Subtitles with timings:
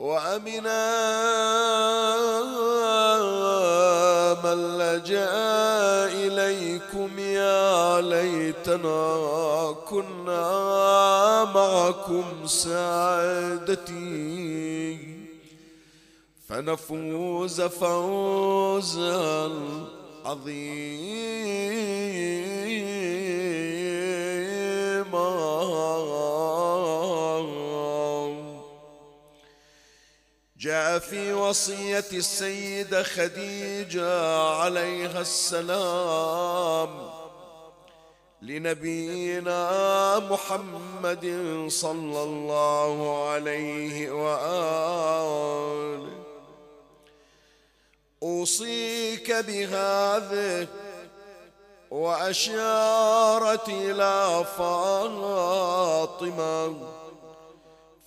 [0.00, 0.80] وأمنا
[4.44, 5.28] من لجأ
[6.24, 13.90] إليكم يا ليتنا كنا معكم سعادتي.
[16.48, 19.50] فنفوز فوزا
[20.24, 21.20] عظيما.
[30.60, 37.10] جاء في وصية السيدة خديجة عليها السلام
[38.42, 41.24] لنبينا محمد
[41.68, 44.50] صلى الله عليه وآله.
[48.22, 50.68] أوصيك بهذه
[51.90, 56.20] وأشارت إلى فاطمة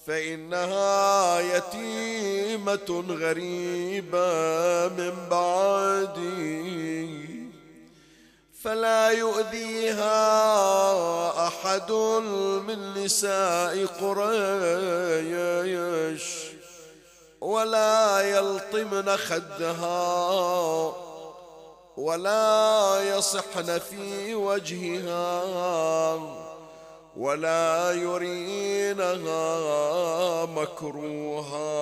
[0.08, 4.28] فإنها يتيمة غريبة
[4.88, 7.24] من بعدي
[8.64, 10.18] فلا يؤذيها
[11.48, 11.92] أحد
[12.68, 14.64] من نساء قريش
[17.42, 20.94] ولا يلطمن خدها
[21.98, 26.43] ولا يصحن في وجهها.
[27.18, 29.46] ولا يرينها
[30.46, 31.74] مكروها.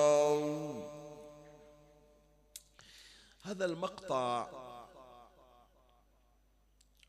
[3.42, 4.48] هذا المقطع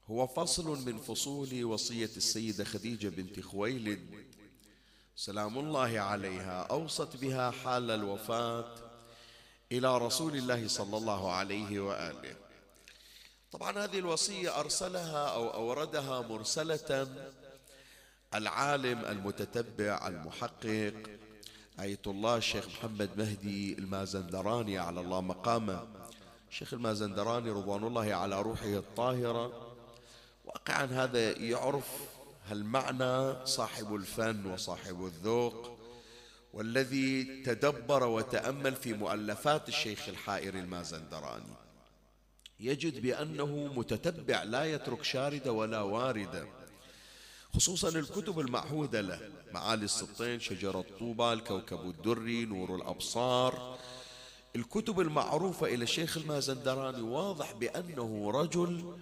[0.10, 4.26] هو فصل من فصول وصية السيدة خديجة بنت خويلد.
[5.16, 6.62] سلام الله عليها.
[6.62, 8.76] أوصت بها حال الوفاة
[9.72, 12.36] إلى رسول الله صلى الله عليه وآله.
[13.52, 17.08] طبعا هذه الوصية أرسلها أو أوردها مرسلة
[18.36, 20.94] العالم المتتبع المحقق
[21.80, 25.88] آية الله الشيخ محمد مهدي المازندراني على الله مقامه.
[26.50, 29.76] الشيخ المازندراني رضوان الله على روحه الطاهرة.
[30.46, 31.88] واقعا هذا يعرف
[32.50, 35.80] هالمعنى صاحب الفن وصاحب الذوق
[36.54, 41.54] والذي تدبر وتأمل في مؤلفات الشيخ الحائر المازندراني.
[42.60, 46.63] يجد بأنه متتبع لا يترك شاردة ولا واردة
[47.56, 49.20] خصوصا الكتب المعهودة له.
[49.54, 53.78] معالي السطين شجرة طوبى الكوكب الدري نور الأبصار.
[54.56, 58.98] الكتب المعروفة إلى الشيخ المازندراني واضح بأنه رجل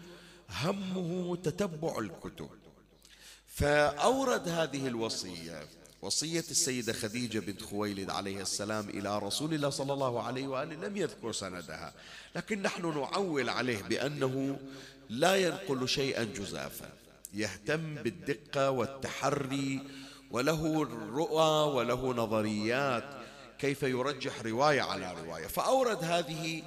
[0.50, 2.50] همه تتبع الكتب.
[3.48, 5.68] فأورد هذه الوصية
[6.02, 10.98] وصية السيدة خديجة بنت خويلد عليه السلام إلى رسول الله صلى الله عليه وآله لم
[10.98, 11.94] يذكر سندها.
[12.36, 14.60] لكن نحن نعول عليه بأنه
[15.10, 16.90] لا ينقل شيئا جزافا.
[17.34, 19.79] يهتم بالدقة والتحري
[20.32, 23.03] وله الرؤى وله نظريات
[23.59, 25.47] كيف يرجح رواية على رواية.
[25.47, 26.64] فأورد هذه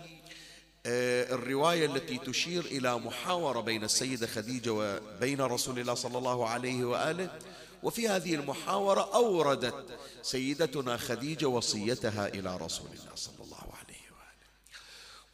[0.87, 7.39] الرواية التي تشير إلى محاورة بين السيدة خديجة وبين رسول الله صلى الله عليه وآله.
[7.83, 14.47] وفي هذه المحاورة أوردت سيدتنا خديجة وصيتها إلى رسول الله صلى الله عليه وآله.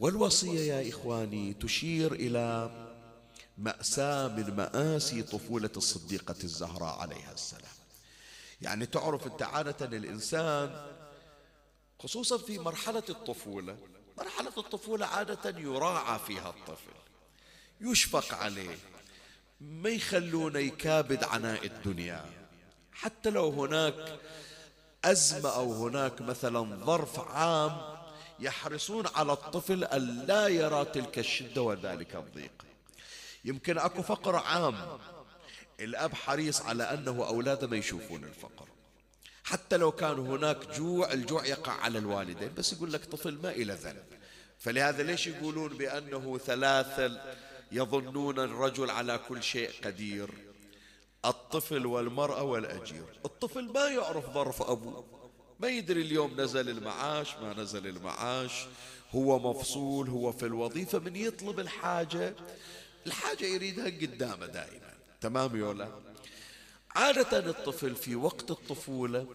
[0.01, 2.71] والوصية يا إخواني تشير إلى
[3.61, 7.73] مأساة من مآسي طفولة الصديقة الزهراء عليها السلام.
[8.63, 10.87] يعني تعرف أنت عادة الإنسان
[11.99, 13.77] خصوصا في مرحلة الطفولة.
[14.19, 16.93] مرحلة الطفولة عادة يراعى فيها الطفل
[17.81, 18.79] يشفق عليه
[19.61, 22.25] ما يخلونه يكابد عناء الدنيا.
[22.93, 24.21] حتى لو هناك
[25.05, 28.01] أزمة أو هناك مثلا ظرف عام
[28.39, 32.70] يحرصون على الطفل أن لا يرى تلك الشدة وذلك الضيق.
[33.45, 34.99] يمكن أكو فقر عام.
[35.81, 38.69] الأب حريص على أنه أولاده ما يشوفون الفقر.
[39.45, 43.73] حتى لو كان هناك جوع الجوع يقع على الوالدين بس يقول لك طفل ما إلى
[43.73, 44.05] ذنب.
[44.59, 47.21] فلهذا ليش يقولون بأنه ثلاثة
[47.73, 50.31] يظنون الرجل على كل شيء قدير؟
[51.25, 53.21] الطفل والمرأة والأجير.
[53.25, 55.05] الطفل ما يعرف ظرف أبوه.
[55.61, 58.67] ما يدري اليوم نزل المعاش ما نزل المعاش.
[59.15, 62.35] هو مفصول هو في الوظيفة من يطلب الحاجة
[63.07, 64.95] الحاجة يريدها قدامه دائما.
[65.21, 65.89] تمام يولا
[66.91, 69.27] عادة الطفل في وقت الطفولة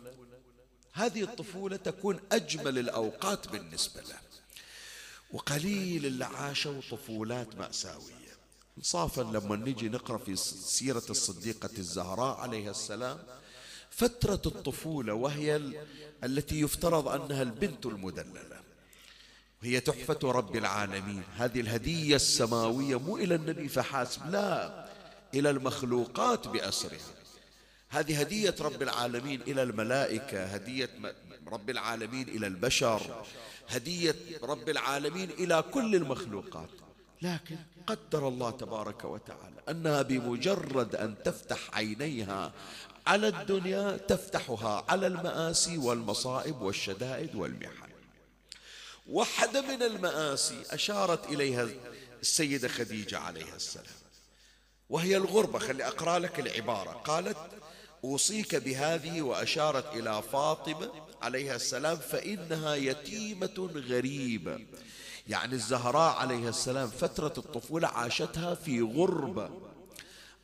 [0.94, 4.20] هذه الطفولة تكون أجمل الأوقات بالنسبة له.
[5.32, 8.16] وقليل اللي عاشوا طفولات مأساوية.
[8.78, 13.24] انصافا لما نجي نقرأ في سيرة الصديقة الزهراء عليها السلام
[13.90, 15.62] فترة الطفولة وهي
[16.24, 18.55] التي يفترض أنها البنت المدللة.
[19.62, 21.24] هي تحفة رب العالمين.
[21.38, 24.86] هذه الهدية السماوية مو إلى النبي فحاسب لا
[25.34, 27.00] إلى المخلوقات بأسرها.
[27.90, 30.90] هذه هدية رب العالمين إلى الملائكة هدية
[31.48, 33.25] رب العالمين إلى البشر
[33.69, 36.69] هدية رب العالمين إلى كل المخلوقات.
[37.22, 42.51] لكن قدر الله تبارك وتعالى أنها بمجرد أن تفتح عينيها
[43.08, 47.85] على الدنيا تفتحها على المآسي والمصائب والشدائد والمحن.
[49.06, 51.68] واحدة من المآسي أشارت إليها
[52.22, 53.86] السيدة خديجة عليها السلام.
[54.90, 56.92] وهي الغربة خلي أقرأ لك العبارة.
[56.92, 57.38] قالت
[58.04, 60.92] أوصيك بهذه وأشارت إلى فاطمة
[61.22, 64.60] عليها السلام فإنها يتيمة غريبة.
[65.28, 69.50] يعني الزهراء عليها السلام فترة الطفولة عاشتها في غربة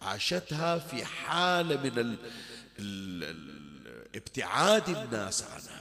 [0.01, 2.17] عاشتها في حالة من ال
[2.79, 3.51] ال
[4.15, 5.80] ابتعاد الناس عنها.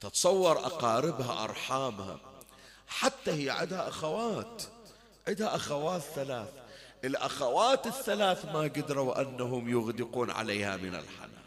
[0.00, 2.18] تتصور أقاربها أرحامها
[2.88, 4.62] حتى هي عندها أخوات
[5.28, 6.48] عندها أخوات ثلاث
[7.04, 11.38] الأخوات الثلاث ما قدروا أنهم يغدقون عليها من الحنان.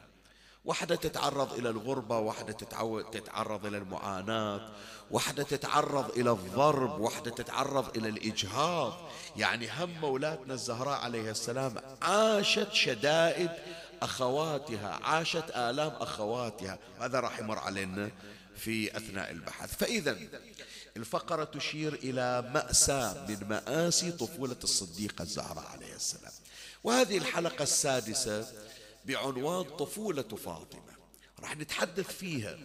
[0.65, 2.53] واحدة تتعرض إلى الغربة واحدة
[3.11, 4.69] تتعرض إلى المعاناة
[5.11, 8.93] واحدة تتعرض إلى الضرب واحدة تتعرض إلى الإجهاض.
[9.37, 13.51] يعني هم مولاتنا الزهراء عليه السلام عاشت شدائد
[14.01, 16.79] أخواتها عاشت آلام أخواتها.
[16.99, 18.11] هذا راح يمر علينا؟
[18.61, 19.75] في أثناء البحث.
[19.75, 20.17] فإذا
[20.97, 26.31] الفقرة تشير إلى مأساة من مآسي طفولة الصديقة الزهراء عليه السلام.
[26.83, 28.47] وهذه الحلقة السادسة
[29.05, 30.91] بعنوان طفولة فاطمة.
[31.39, 32.57] راح نتحدث فيها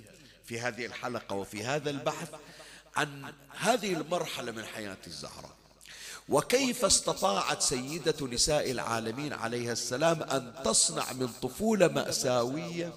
[0.44, 2.28] في هذه الحلقة وفي هذا البحث
[2.96, 5.56] عن هذه المرحلة من حياة الزهراء.
[6.28, 12.92] وكيف استطاعت سيدة نساء العالمين عليها السلام أن تصنع من طفولة مأساوية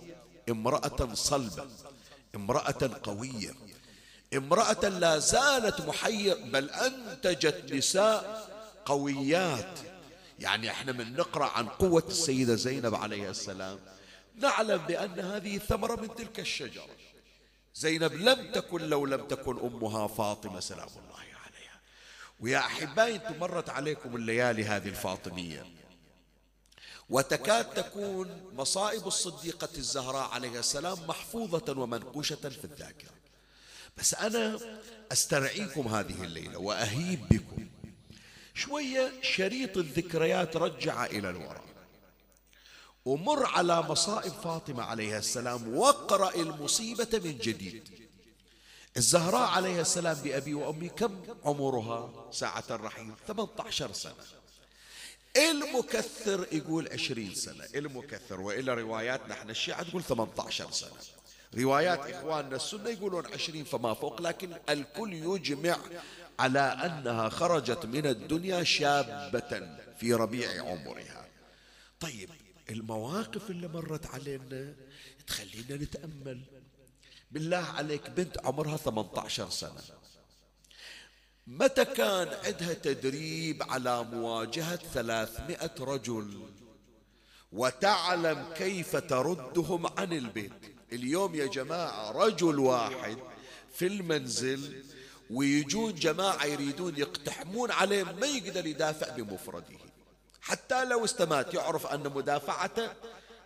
[0.50, 1.68] امرأة صلبة.
[2.36, 3.54] امرأة قوية.
[4.34, 8.50] امرأة لا زالت محير بل أنتجت نساء
[8.86, 9.80] قويات.
[10.40, 13.80] يعني إحنا من نقرأ عن قوة السيدة زينب عليها السلام
[14.36, 16.96] نعلم بأن هذه ثمرة من تلك الشجرة.
[17.76, 21.81] زينب لم تكن لو لم تكن أمها فاطمة سلام الله عليها.
[22.40, 25.66] ويا أحبائي أنتم مرت عليكم الليالي هذه الفاطمية.
[27.09, 33.09] وتكاد تكون مصائب الصديقة الزهراء عليها السلام محفوظة ومنقوشة في الذاكرة.
[33.97, 34.59] بس أنا
[35.11, 37.68] أسترعيكم هذه الليلة وأهيب بكم.
[38.54, 41.69] شوية شريط الذكريات رجع إلى الوراء.
[43.06, 47.89] ومر على مصائب فاطمة عليها السلام واقرأ المصيبة من جديد.
[48.97, 54.39] الزهراء عليها السلام بأبي وأمي كم عمرها؟ ساعة الرحيل 18 سنة.
[55.38, 57.66] المكثر يقول 20 سنة.
[57.76, 60.92] المكثر وإلا روايات نحن الشيعة تقول 18 سنة.
[61.57, 65.78] روايات إخواننا السنة يقولون 20 فما فوق لكن الكل يجمع
[66.40, 71.28] على أنها خرجت من الدنيا شابة في ربيع عمرها.
[72.00, 72.30] طيب
[72.69, 74.74] المواقف اللي مرت علينا
[75.28, 76.42] تخلينا نتأمل.
[77.31, 79.81] بالله عليك بنت عمرها 18 سنة.
[81.49, 86.41] متى كان عندها تدريب على مواجهة 300 رجل؟
[87.51, 90.51] وتعلم كيف تردهم عن البيت.
[90.91, 93.18] اليوم يا جماعة رجل واحد
[93.73, 94.83] في المنزل
[95.29, 99.77] ويجون جماعة يريدون يقتحمون عليه ما يقدر يدافع بمفرده.
[100.41, 102.89] حتى لو استمات يعرف أن مدافعته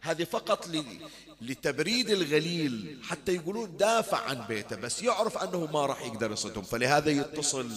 [0.03, 0.67] هذه فقط
[1.41, 6.63] لتبريد الغليل حتى يقولون دافع عن بيته بس يعرف أنه ما راح يقدر يصدهم.
[6.63, 7.69] فلهذا يتصل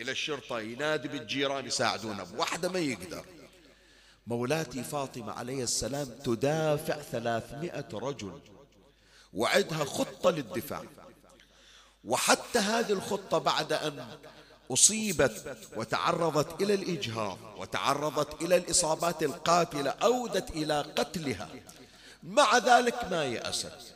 [0.00, 2.24] إلى الشرطة ينادي بالجيران يساعدونه.
[2.24, 3.24] بوحده ما يقدر.
[4.26, 8.40] مولاتي فاطمة عليه السلام تدافع ثلاثمائة رجل.
[9.32, 10.84] وعدها خطة للدفاع.
[12.04, 14.06] وحتى هذه الخطة بعد أن
[14.70, 21.48] أصيبت وتعرضت إلى الإجهاض وتعرضت إلى الإصابات القاتلة أودت إلى قتلها.
[22.22, 23.94] مع ذلك ما يأست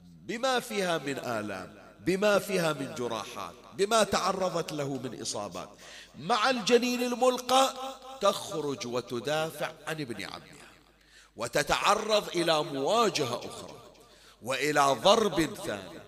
[0.00, 5.68] بما فيها من آلام بما فيها من جراحات بما تعرضت له من إصابات
[6.18, 7.74] مع الجنين الملقى
[8.20, 10.68] تخرج وتدافع عن ابن عمها
[11.36, 13.76] وتتعرض إلى مواجهة أخرى
[14.42, 15.98] وإلى ضرب ثاني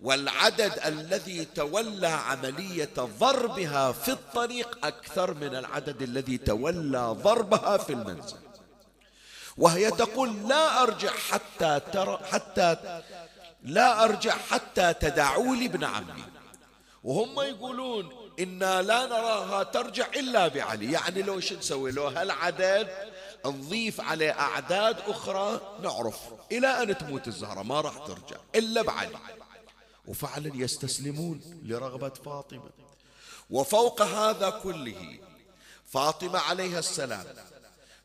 [0.00, 8.36] والعدد الذي تولى عملية ضربها في الطريق أكثر من العدد الذي تولى ضربها في المنزل.
[9.56, 13.02] وهي تقول لا أرجع حتى ترى حتى
[13.62, 16.24] لا أرجع حتى تدعوا لي ابن عمي.
[17.04, 20.92] وهم يقولون إنا لا نراها ترجع إلا بعلي.
[20.92, 22.88] يعني لو شو نسوي؟ لو هالعدد
[23.46, 26.16] نضيف عليه أعداد أخرى نعرف.
[26.52, 29.18] إلى أن تموت الزهرة ما راح ترجع إلا بعلي.
[30.06, 32.70] وفعلا يستسلمون لرغبة فاطمة.
[33.50, 35.18] وفوق هذا كله
[35.92, 37.24] فاطمة عليها السلام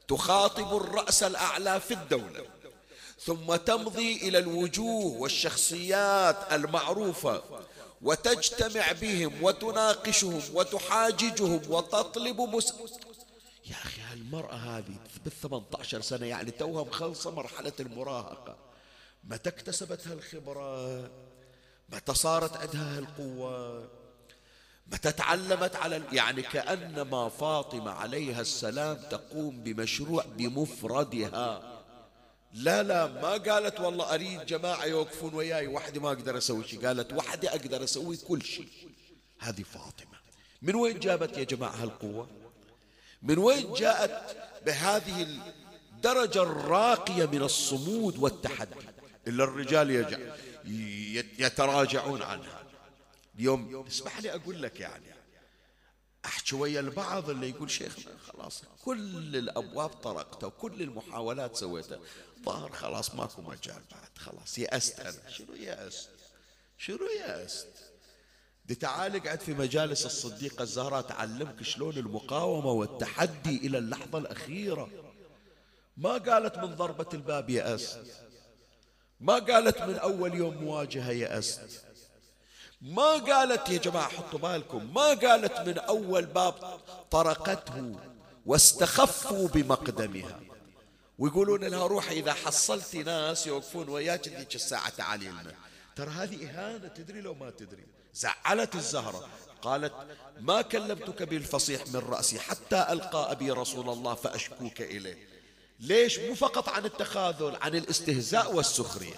[0.07, 2.45] تخاطب الرأس الأعلى في الدولة
[3.19, 7.41] ثم تمضي إلى الوجوه والشخصيات المعروفة
[8.01, 12.73] وتجتمع بهم وتناقشهم وتحاججهم وتطلب مس...
[13.65, 18.55] يا أخي هالمرأة هذه بال 18 سنة يعني توها مخلصة مرحلة المراهقة.
[19.23, 21.01] متى اكتسبت هالخبرة؟
[21.89, 23.89] متى صارت عندها هالقوة؟
[24.91, 31.73] متى تعلمت على يعني كأنما فاطمة عليها السلام تقوم بمشروع بمفردها.
[32.53, 37.13] لا لا ما قالت والله أريد جماعة يوقفون وياي وحدي ما أقدر أسوي شيء قالت
[37.13, 38.67] وحدي أقدر أسوي كل شيء
[39.39, 40.17] هذه فاطمة.
[40.61, 42.27] من وين جابت يا جماعة هالقوة؟
[43.21, 45.27] من وين جاءت بهذه
[45.91, 48.75] الدرجة الراقية من الصمود والتحدي؟
[49.27, 49.89] إلا الرجال
[51.39, 52.56] يتراجعون عنها.
[53.37, 55.17] اليوم اسمح لي أقول لك يعني
[56.25, 61.99] أحكي ويا البعض اللي يقول شيخنا خلاص كل الأبواب طرقتها وكل المحاولات سويتها
[62.45, 65.29] ظهر خلاص ماكو مجال بعد خلاص يأست أنا.
[65.29, 66.09] شنو يأست؟
[66.77, 67.67] شنو يأست؟
[68.65, 74.89] دي تعال اقعد في مجالس الصديقة الزهراء تعلمك شلون المقاومة والتحدي إلى اللحظة الأخيرة.
[75.97, 78.03] ما قالت من ضربة الباب يأست.
[79.19, 81.86] ما قالت من أول يوم مواجهة يأست.
[82.81, 86.79] ما قالت يا جماعة حطوا بالكم ما قالت من أول باب
[87.11, 87.95] طرقته
[88.45, 90.39] واستخفوا بمقدمها.
[91.19, 95.53] ويقولون لها روحي إذا حصلت ناس يوقفون وياك ذيك الساعة تعالي لنا
[95.95, 97.83] ترى هذه إهانة تدري لو ما تدري.
[98.13, 99.27] زعلت الزهرة.
[99.61, 99.93] قالت
[100.39, 105.27] ما كلمتك بالفصيح من رأسي حتى ألقى أبي رسول الله فأشكوك إليه.
[105.79, 109.15] ليش؟ مو فقط عن التخاذل عن الاستهزاء والسخرية.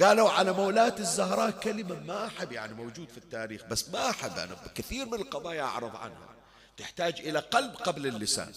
[0.00, 4.56] قالوا على مولاة الزهراء كلمة ما أحب يعني موجود في التاريخ بس ما أحب أنا
[4.74, 6.28] كثير من القضايا أعرض عنها.
[6.76, 8.52] تحتاج إلى قلب قبل اللسان.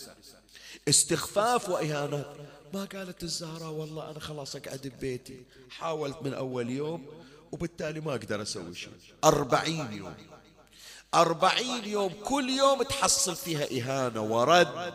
[0.87, 2.35] استخفاف وإهانات
[2.73, 5.45] ما قالت الزهراء والله أنا خلاص أقعد ببيتي.
[5.69, 7.07] حاولت من أول يوم
[7.51, 8.91] وبالتالي ما أقدر أسوي شيء.
[9.23, 10.15] أربعين يوم.
[11.13, 12.13] أربعين يوم.
[12.23, 14.93] كل يوم تحصل فيها إهانة ورد.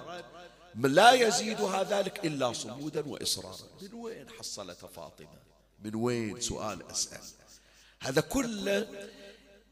[0.74, 3.56] لا يزيدها ذلك إلا صمودا وإصرارا.
[3.82, 5.49] من وين حصلتها فاطمة؟
[5.84, 7.20] من وين سؤال أسأل.
[8.00, 8.88] هذا كله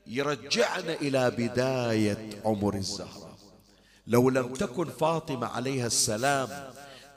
[0.06, 3.38] يرجعنا إلى بداية عمر الزهراء.
[4.06, 6.72] لو لم تكن فاطمة عليها السلام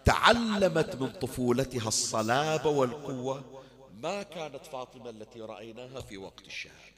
[0.05, 6.91] تعلمت من طفولتها الصلابة والقوة ما كانت فاطمة التي رأيناها في وقت الشهادة.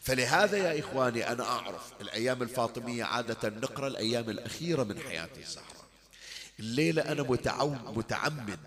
[0.00, 5.88] فلهذا يا إخواني أنا أعرف الأيام الفاطمية عادة نقرأ الأيام الأخيرة من حياة الزهراء.
[6.60, 7.22] الليلة أنا
[7.92, 8.58] متعمد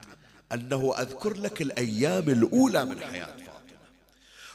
[0.54, 3.52] أنه أذكر لك الأيام الأولى من حياة فاطمة.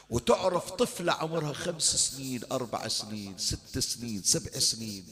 [0.09, 5.05] وتعرف طفلة عمرها خمس سنين أربع سنين ست سنين سبع سنين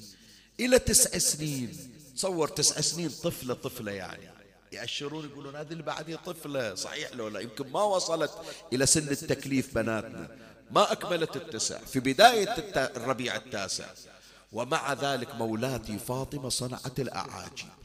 [0.59, 1.91] إلى تسع سنين.
[2.15, 4.29] تصور تسع سنين طفلة طفلة يعني.
[4.71, 8.31] يأشرون يقولون هذه اللي بعدها طفلة صحيح لو لا؟ يمكن ما وصلت
[8.73, 10.37] إلى سن التكليف بناتنا.
[10.71, 11.77] ما أكملت التسع.
[11.77, 13.85] في بداية الربيع التاسع.
[14.51, 17.84] ومع ذلك مولاتي فاطمة صنعت الأعاجيب.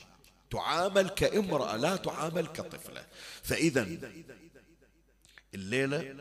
[0.51, 3.07] تعامل كامرأة لا تعامل كطفلة.
[3.43, 3.89] فإذا
[5.55, 6.15] الليلة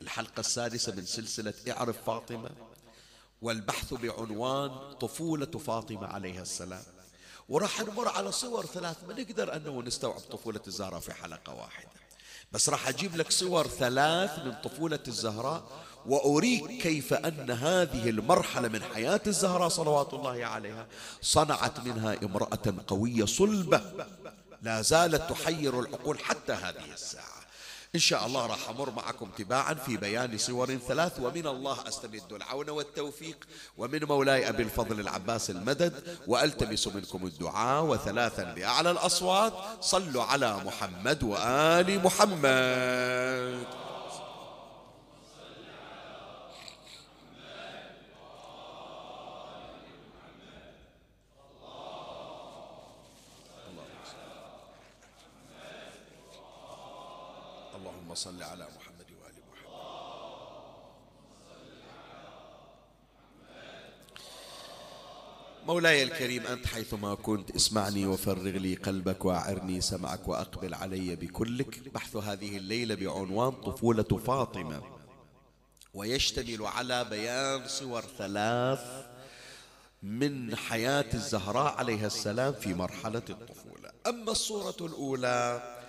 [0.00, 2.50] الحلقة السادسة من سلسلة اعرف فاطمة
[3.42, 6.82] والبحث بعنوان طفولة فاطمة عليها السلام.
[7.48, 11.90] وراح نمر على صور ثلاث ما نقدر أنه نستوعب طفولة الزهراء في حلقة واحدة.
[12.52, 18.82] بس راح أجيب لك صور ثلاث من طفولة الزهراء وأريك كيف أن هذه المرحلة من
[18.82, 20.86] حياة الزهراء صلوات الله عليها
[21.22, 23.80] صنعت منها امرأة قوية صلبة
[24.62, 27.40] لا زالت تحير العقول حتى هذه الساعة.
[27.94, 32.70] إن شاء الله راح أمر معكم تباعا في بيان صور ثلاث ومن الله أستمد العون
[32.70, 33.44] والتوفيق.
[33.78, 37.84] ومن مولاي أبي الفضل العباس المدد وألتمس منكم الدعاء.
[37.84, 43.89] وثلاثا بأعلى الأصوات صلوا على محمد وآل محمد.
[58.10, 59.70] اللهم صل على محمد وآل محمد.
[65.66, 71.88] مولاي الكريم أنت حيثما كنت اسمعني وفرغ لي قلبك وأعرني سمعك وأقبل علي بكلك.
[71.88, 74.82] بحث هذه الليلة بعنوان طفولة فاطمة.
[75.94, 79.06] ويشتمل على بيان صور ثلاث
[80.02, 83.90] من حياة الزهراء عليها السلام في مرحلة الطفولة.
[84.06, 85.79] أما الصورة الأولى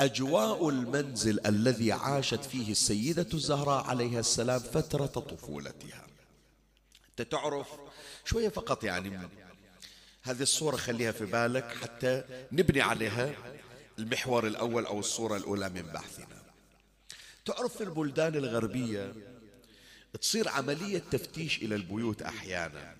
[0.00, 6.06] أجواء المنزل الذي عاشت فيه السيدة الزهراء عليها السلام فترة طفولتها.
[7.10, 7.66] أنت تعرف
[8.24, 9.28] شوية فقط يعني
[10.22, 13.34] هذه الصورة خليها في بالك حتى نبني عليها
[13.98, 16.42] المحور الأول أو الصورة الأولى من بحثنا.
[17.44, 19.14] تعرف في البلدان الغربية
[20.20, 22.96] تصير عملية تفتيش إلى البيوت أحيانا.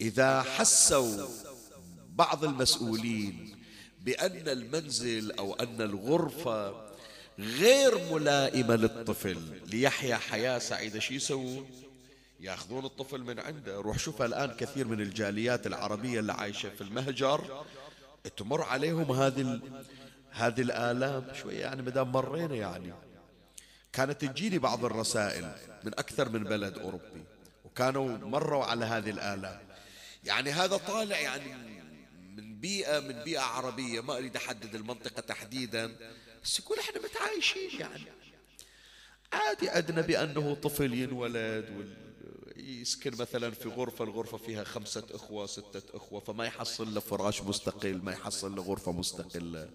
[0.00, 1.28] إذا حسوا
[2.08, 3.63] بعض المسؤولين
[4.04, 6.84] بأن المنزل أو أن الغرفة
[7.38, 9.38] غير ملائمة للطفل.
[9.66, 11.70] ليحيا حياة سعيدة شو يسوون؟
[12.40, 13.76] ياخذون الطفل من عنده.
[13.76, 17.64] روح شوف الآن كثير من الجاليات العربية اللي عايشة في المهجر.
[18.36, 19.60] تمر عليهم هذه
[20.30, 22.92] هذه الآلام شوية يعني مدام مرينا يعني.
[23.92, 25.52] كانت تجيني بعض الرسائل
[25.84, 27.24] من أكثر من بلد أوروبي
[27.64, 29.58] وكانوا مروا على هذه الآلام.
[30.24, 31.54] يعني هذا طالع يعني
[32.64, 35.96] بيئة من بيئة عربية ما أريد أحدد المنطقة تحديدا
[36.44, 38.04] بس يقول إحنا متعايشين يعني.
[39.32, 41.96] عادي عندنا بأنه طفل ينولد
[42.56, 48.00] يسكن مثلا في غرفة الغرفة فيها خمسة أخوة ستة أخوة فما يحصل له فراش مستقل
[48.02, 49.70] ما يحصل له غرفة مستقلة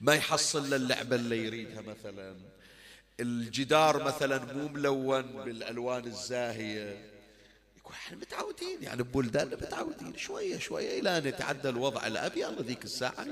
[0.00, 2.36] ما يحصل له اللعبة اللي يريدها مثلا.
[3.20, 7.13] الجدار مثلا مو ملون بالألوان الزاهية.
[7.94, 10.16] إحنا متعودين يعني ببلداننا متعودين.
[10.16, 13.26] شوية شوية إلى أن يتعدى الوضع الأبي الله ذيك الساعة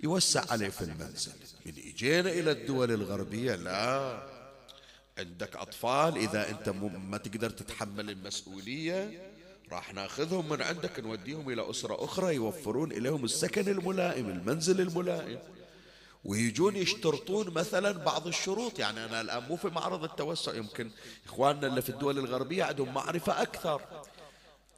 [0.00, 1.32] يوسع عليه في المنزل.
[1.66, 4.22] من إجينا إلى الدول الغربية لا.
[5.18, 6.68] عندك أطفال إذا أنت
[7.08, 9.32] ما تقدر تتحمل المسؤولية
[9.72, 15.38] راح ناخذهم من عندك نوديهم إلى أسرة أخرى يوفرون إليهم السكن الملائم المنزل الملائم.
[16.28, 18.78] ويجون يشترطون مثلا بعض الشروط.
[18.78, 20.90] يعني أنا الآن مو في معرض التوسع يمكن
[21.26, 23.80] إخواننا اللي في الدول الغربية عندهم معرفة أكثر.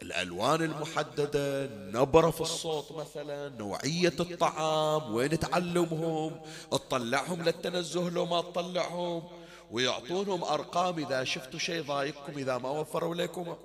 [0.02, 9.22] الألوان المحددة نبرة في الصوت مثلا نوعية الطعام وين تعلمهم؟ تطلعهم للتنزه لو ما تطلعهم.
[9.70, 13.56] ويعطونهم أرقام إذا شفتوا شيء ضايقكم إذا ما وفروا لكم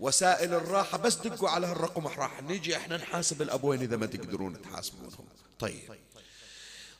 [0.00, 0.98] وسائل الراحة.
[0.98, 5.26] بس دقوا على هالرقم راح نجي إحنا نحاسب الأبوين إذا ما تقدرون تحاسبونهم.
[5.58, 6.05] طيب.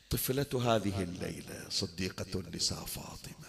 [0.09, 3.47] طفلة هذه الليلة صديقة النساء فاطمة.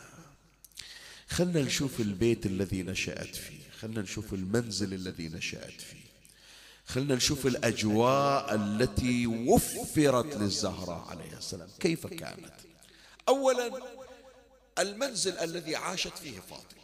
[1.28, 6.08] خلنا نشوف البيت الذي نشأت فيه خلنا نشوف المنزل الذي نشأت فيه.
[6.86, 11.68] خلنا نشوف الأجواء التي وفرت للزهراء عليه السلام.
[11.80, 12.54] كيف كانت؟
[13.28, 13.70] أولا
[14.78, 16.82] المنزل الذي عاشت فيه فاطمة.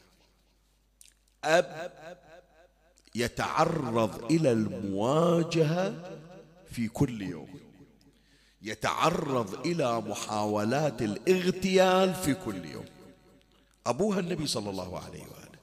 [1.45, 1.93] أب
[3.15, 6.19] يتعرض إلى المواجهة
[6.73, 7.64] في كل يوم.
[8.65, 12.85] يتعرض إلى محاولات الاغتيال في كل يوم.
[13.87, 15.59] أبوها النبي صلى الله عليه وآله.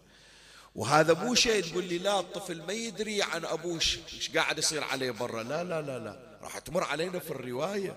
[0.75, 5.11] وهذا مو شيء تقول لي لا الطفل ما يدري عن أبوه إيش قاعد يصير عليه
[5.11, 6.37] برا؟ لا لا لا لا.
[6.41, 7.95] راح تمر علينا في الرواية.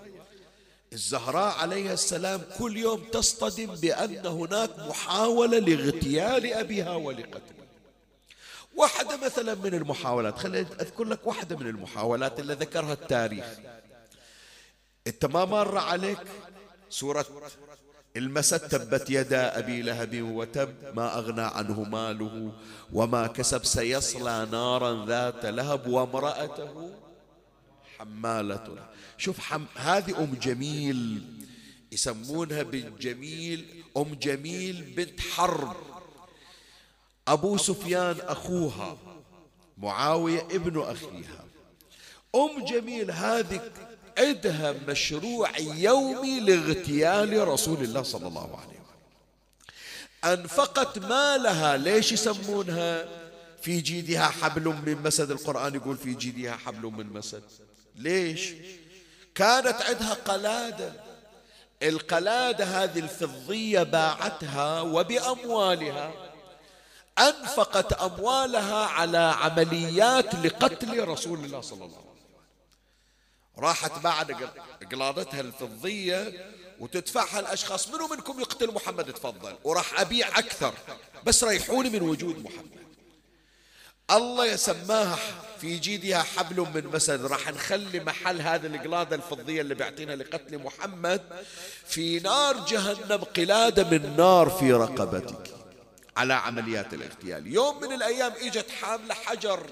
[0.93, 7.65] الزهراء عليها السلام كل يوم تصطدم بأن هناك محاولة لاغتيال أبيها ولقتله.
[8.75, 10.37] واحدة مثلا من المحاولات.
[10.37, 13.45] خليني أذكر لك واحدة من المحاولات اللي ذكرها التاريخ.
[15.07, 16.19] انت ما مر عليك؟
[16.89, 17.25] سورة
[18.15, 22.51] المسد تبت يدا أبي لهب وتب ما أغنى عنه ماله
[22.93, 26.91] وما كسب سيصلى نارا ذات لهب وامرأته
[27.97, 28.89] حمالة.
[29.17, 31.23] شوف حم هذه أم جميل
[31.91, 35.75] يسمونها بنت جميل أم جميل بنت حرب.
[37.27, 38.97] أبو سفيان أخوها
[39.77, 41.45] معاوية ابن أخيها.
[42.35, 43.71] أم جميل هذه
[44.17, 48.85] عندها مشروع يومي لاغتيال رسول الله صلى الله عليه وسلم.
[50.39, 53.07] أنفقت مالها ليش يسمونها؟
[53.61, 55.31] في جيدها حبل من مسد.
[55.31, 57.43] القرآن يقول في جيدها حبل من مسد.
[57.95, 58.53] ليش؟
[59.35, 60.93] كانت عندها قلادة.
[61.83, 66.13] القلادة هذه الفضية باعتها وبأموالها.
[67.19, 72.04] أنفقت أموالها على عمليات لقتل رسول الله صلى الله عليه وسلم.
[73.59, 74.49] راحت بعد
[74.91, 77.87] قلادتها الفضية وتدفعها الأشخاص.
[77.87, 79.55] منو منكم يقتل محمد؟ تفضل.
[79.63, 80.73] وراح أبيع أكثر
[81.25, 82.85] بس ريحوني من وجود محمد.
[84.11, 85.17] الله يسماها
[85.61, 87.25] في جيدها حبل من مسد.
[87.25, 91.21] راح نخلي محل هذه القلادة الفضية اللي بيعطينا لقتل محمد
[91.87, 95.55] في نار جهنم قلادة من نار في رقبتك.
[96.17, 97.47] على عمليات الاغتيال.
[97.47, 99.67] يوم من الأيام إجت حاملة حجر.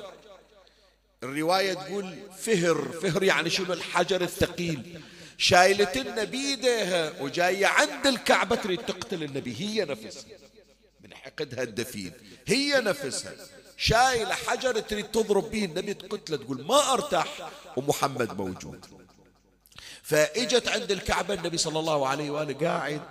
[1.23, 5.01] الرواية تقول فهر فهر يعني شنو؟ الحجر الثقيل.
[5.37, 9.55] شايلة بيديها وجاية عند الكعبة تريد تقتل النبي.
[9.59, 10.23] هي نفسها.
[11.03, 12.11] من حقدها الدفين
[12.47, 13.33] هي نفسها.
[13.77, 18.85] شايلة حجر تريد تضرب به النبي تقتله تقول ما أرتاح ومحمد موجود.
[20.03, 23.01] فإجت عند الكعبة النبي صلى الله عليه وآله قاعد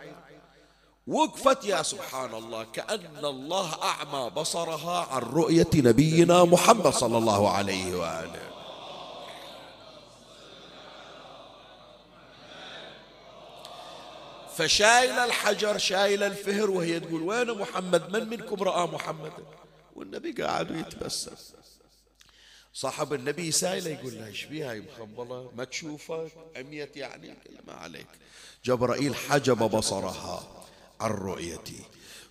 [1.07, 7.97] وقفت يا سبحان الله كأن الله أعمى بصرها عن رؤية نبينا محمد صلى الله عليه
[7.97, 8.49] وآله.
[14.57, 19.33] فشايل الحجر شايل الفهر وهي تقول وين محمد؟ من منكم رأى محمد؟
[19.97, 21.33] والنبي قاعد يتبسم.
[22.75, 27.35] صاحب النبي سائله يقول لها إيش بيها يا مخبله ما تشوفك عميت يعني
[27.67, 28.07] ما عليك.
[28.65, 30.62] جبرائيل حجب بصرها.
[31.03, 31.83] عن رؤيتي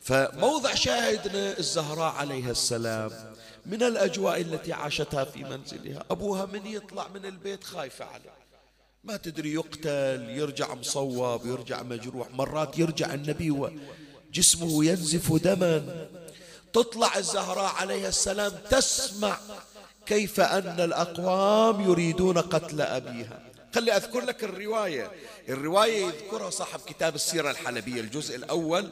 [0.02, 3.12] فموضع شاهدنا الزهراء عليها السلام
[3.66, 6.04] من الأجواء التي عاشتها في منزلها.
[6.12, 8.42] أبوها من يطلع من البيت خايفة عليه.
[9.04, 12.32] ما تدري يقتل يرجع مصوب يرجع مجروح.
[12.32, 16.08] مرات يرجع النبي وجسمه ينزف دما.
[16.74, 19.38] تطلع الزهراء عليها السلام تسمع
[20.06, 23.51] كيف أن الأقوام يريدون قتل أبيها.
[23.76, 25.12] خلي أذكر لك الرواية.
[25.50, 28.90] الرواية يذكرها صاحب كتاب السيرة الحلبية الجزء الأول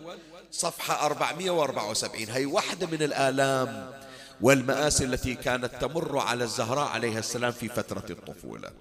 [0.52, 4.00] صفحة 474 هي واحدة من الآلام
[4.42, 8.72] والمآسي التي كانت تمر على الزهراء عليها السلام في فترة الطفولة.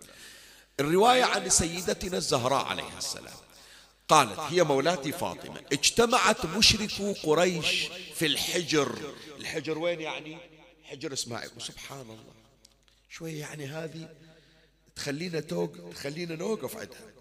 [0.80, 3.34] الرواية عن سيدتنا الزهراء عليها السلام.
[4.08, 5.60] قالت هي مولاتي فاطمة.
[5.72, 8.98] اجتمعت مشركو قريش في الحجر.
[9.38, 10.38] الحجر وين يعني؟
[10.84, 11.50] حجر إسماعيل.
[11.56, 12.34] وسبحان الله.
[13.10, 14.08] شوية يعني هذه
[14.98, 17.12] تخلينا توق تخلينا نوقف عندها.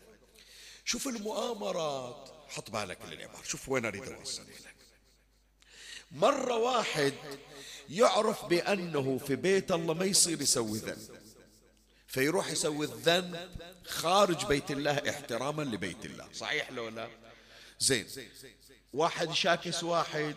[0.86, 2.30] شوف المؤامرات.
[2.50, 4.76] حط بالك للعبارة شوف وين أريد أوصل لك
[6.12, 7.14] مرة واحد
[7.90, 11.20] يعرف بأنه في بيت الله ما يصير يسوي ذنب.
[12.08, 13.50] فيروح يسوي الذنب
[13.86, 16.28] خارج بيت الله احتراما لبيت الله.
[16.34, 17.10] صحيح لو لا؟
[17.80, 18.08] زين.
[18.94, 20.36] واحد شاكس واحد.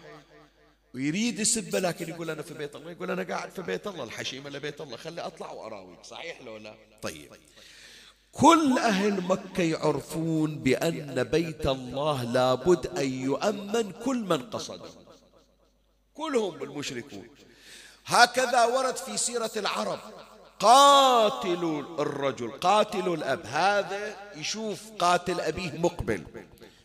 [0.94, 4.50] ويريد يسبه لكن يقول أنا في بيت الله يقول أنا قاعد في بيت الله الحشيمة
[4.50, 7.33] لبيت الله خلي أطلع وأراويك صحيح لو لا؟ طيب.
[8.33, 14.90] كل أهل مكة يعرفون بأن بيت الله لابد أن يؤمن كل من قصده.
[16.14, 17.29] كلهم المشركون.
[18.07, 19.98] هكذا ورد في سيرة العرب.
[20.61, 23.46] قاتل الرجل قاتل الأب.
[23.46, 26.24] هذا يشوف قاتل أبيه مقبل.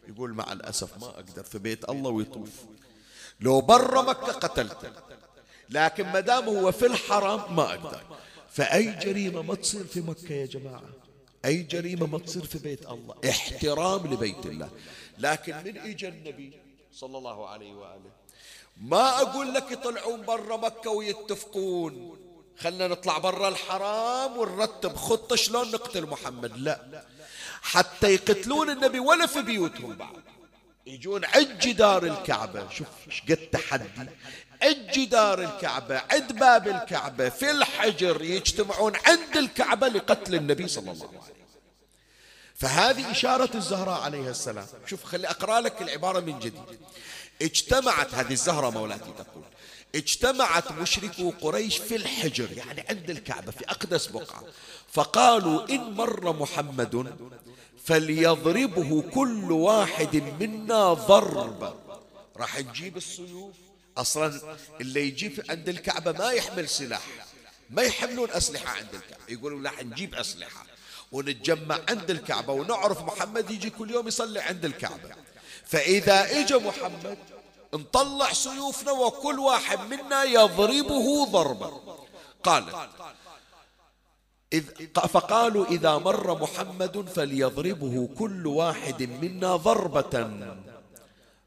[0.07, 2.49] يقول مع الأسف ما أقدر في بيت الله ويطوف.
[3.39, 4.91] لو برا مكة قتلته
[5.69, 8.01] لكن ما دام هو في الحرم ما أقدر.
[8.51, 10.83] فأي جريمة ما تصير في مكة يا جماعة؟
[11.45, 14.69] أي جريمة ما تصير في بيت الله؟ احترام لبيت الله.
[15.17, 16.53] لكن من إجا النبي
[16.93, 18.11] صلى الله عليه وآله
[18.77, 22.17] ما أقول لك يطلعون برا مكة ويتفقون.
[22.59, 26.57] خلنا نطلع برا الحرام ونرتب خطة شلون نقتل محمد.
[26.57, 27.05] لا.
[27.61, 30.34] حتى يقتلون النبي ولا في بيوتهم بعد.
[30.85, 32.69] يجون عند جدار الكعبة.
[32.69, 33.89] شوف إيش قد تحدي.
[34.61, 37.29] عند جدار الكعبة عند باب الكعبة.
[37.29, 41.35] في الحجر يجتمعون عند الكعبة لقتل النبي صلى الله عليه وسلم.
[42.55, 44.67] فهذه إشارة الزهراء عليها السلام.
[44.85, 46.79] شوف خلي أقرأ لك العبارة من جديد.
[47.41, 49.43] اجتمعت هذه الزهرة مولاتي تقول.
[49.95, 54.43] اجتمعت مشركو قريش في الحجر يعني عند الكعبة في أقدس بقعة.
[54.93, 57.15] فقالوا إن مر محمد
[57.85, 61.75] فليضربه كل واحد منا ضربة
[62.37, 63.55] راح نجيب السيوف؟
[63.97, 64.41] أصلا
[64.81, 67.01] اللي يجيب عند الكعبة ما يحمل سلاح.
[67.69, 69.23] ما يحملون أسلحة عند الكعبة.
[69.29, 70.65] يقولون لا نجيب أسلحة
[71.11, 75.09] ونتجمع عند الكعبة ونعرف محمد يجي كل يوم يصلي عند الكعبة.
[75.65, 77.17] فإذا إجا محمد
[77.73, 81.81] نطلع سيوفنا وكل واحد منا يضربه ضربة
[82.43, 82.89] قال
[84.53, 90.29] إذ فقالوا إذا مر محمد فليضربه كل واحد منا ضربة.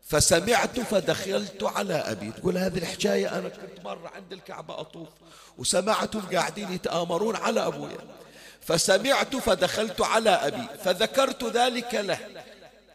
[0.03, 2.31] فسمعت فدخلت على أبي.
[2.31, 5.09] تقول هذه الحكاية أنا كنت مرة عند الكعبة أطوف
[5.59, 7.99] وسمعتهم قاعدين يتآمرون على أبويا
[8.61, 12.19] فسمعت فدخلت على أبي فذكرت ذلك له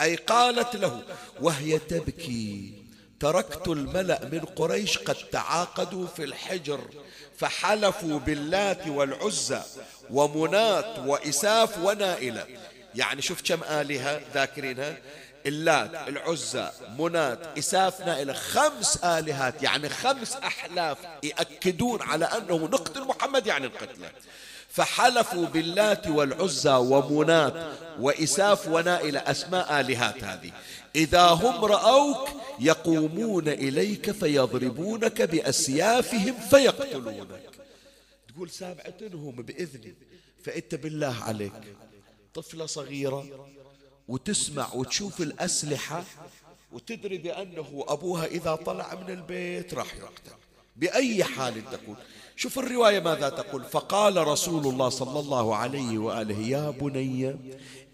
[0.01, 1.01] أي قالت له
[1.41, 2.82] وهي تبكي.
[3.19, 6.81] تركت الملأ من قريش قد تعاقدوا في الحجر
[7.37, 9.61] فحلفوا باللات والعزى
[10.09, 12.47] ومنات وإساف ونائلة.
[12.95, 14.97] يعني شوف كم آلهة ذاكرينها؟
[15.45, 18.33] اللات العزى منات إساف نائلة.
[18.33, 24.11] خمس آلهات يعني خمس أحلاف يأكدون على أنه نقتل محمد يعني نقتله
[24.73, 30.51] فحلفوا باللات والعزى ومنات وإساف ونائلة أسماء آلهات هذه.
[30.95, 37.27] إذا هم رأوك يقومون إليك فيضربونك بأسيافهم فيقتلونك.
[38.27, 39.93] تقول سابعتنهم بإذني
[40.43, 41.61] فأنت بالله عليك.
[42.33, 43.27] طفلة صغيرة
[44.07, 46.03] وتسمع وتشوف الأسلحة
[46.71, 50.31] وتدري بأنه أبوها إذا طلع من البيت راح يقتل.
[50.75, 51.95] بأي حال تكون
[52.35, 53.63] شوف الرواية ماذا تقول.
[53.63, 57.35] فقال رسول الله صلى الله عليه وآله يا بني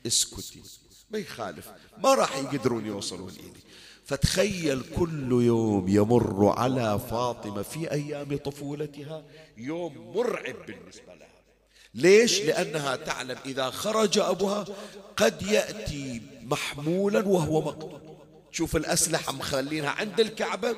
[0.08, 0.62] اسكتي
[1.12, 1.72] ما يخالف.
[1.98, 3.60] ما راح يقدرون يوصلون إلي.
[4.06, 9.24] فتخيل كل يوم يمر على فاطمة في أيام طفولتها
[9.58, 11.30] يوم مرعب بالنسبة لها.
[11.94, 14.66] ليش؟ لأنها تعلم إذا خرج أبوها
[15.18, 18.00] قد يأتي محمولا وهو مقتول.
[18.52, 20.76] شوف الأسلحة مخلينها عند الكعبة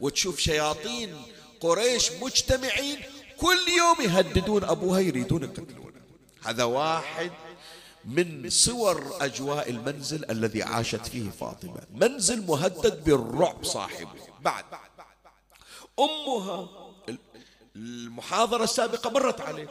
[0.00, 1.14] وتشوف شياطين
[1.60, 2.98] قريش مجتمعين
[3.36, 5.92] كل يوم يهددون أبوها يريدون يقتلونه
[6.44, 7.32] هذا واحد
[8.04, 11.80] من صور أجواء المنزل الذي عاشت فيه فاطمة.
[11.90, 14.08] منزل مهدد بالرعب صاحبه.
[14.40, 14.64] بعد
[15.98, 16.68] أمها
[17.76, 19.68] المحاضرة السابقة مرت عليه.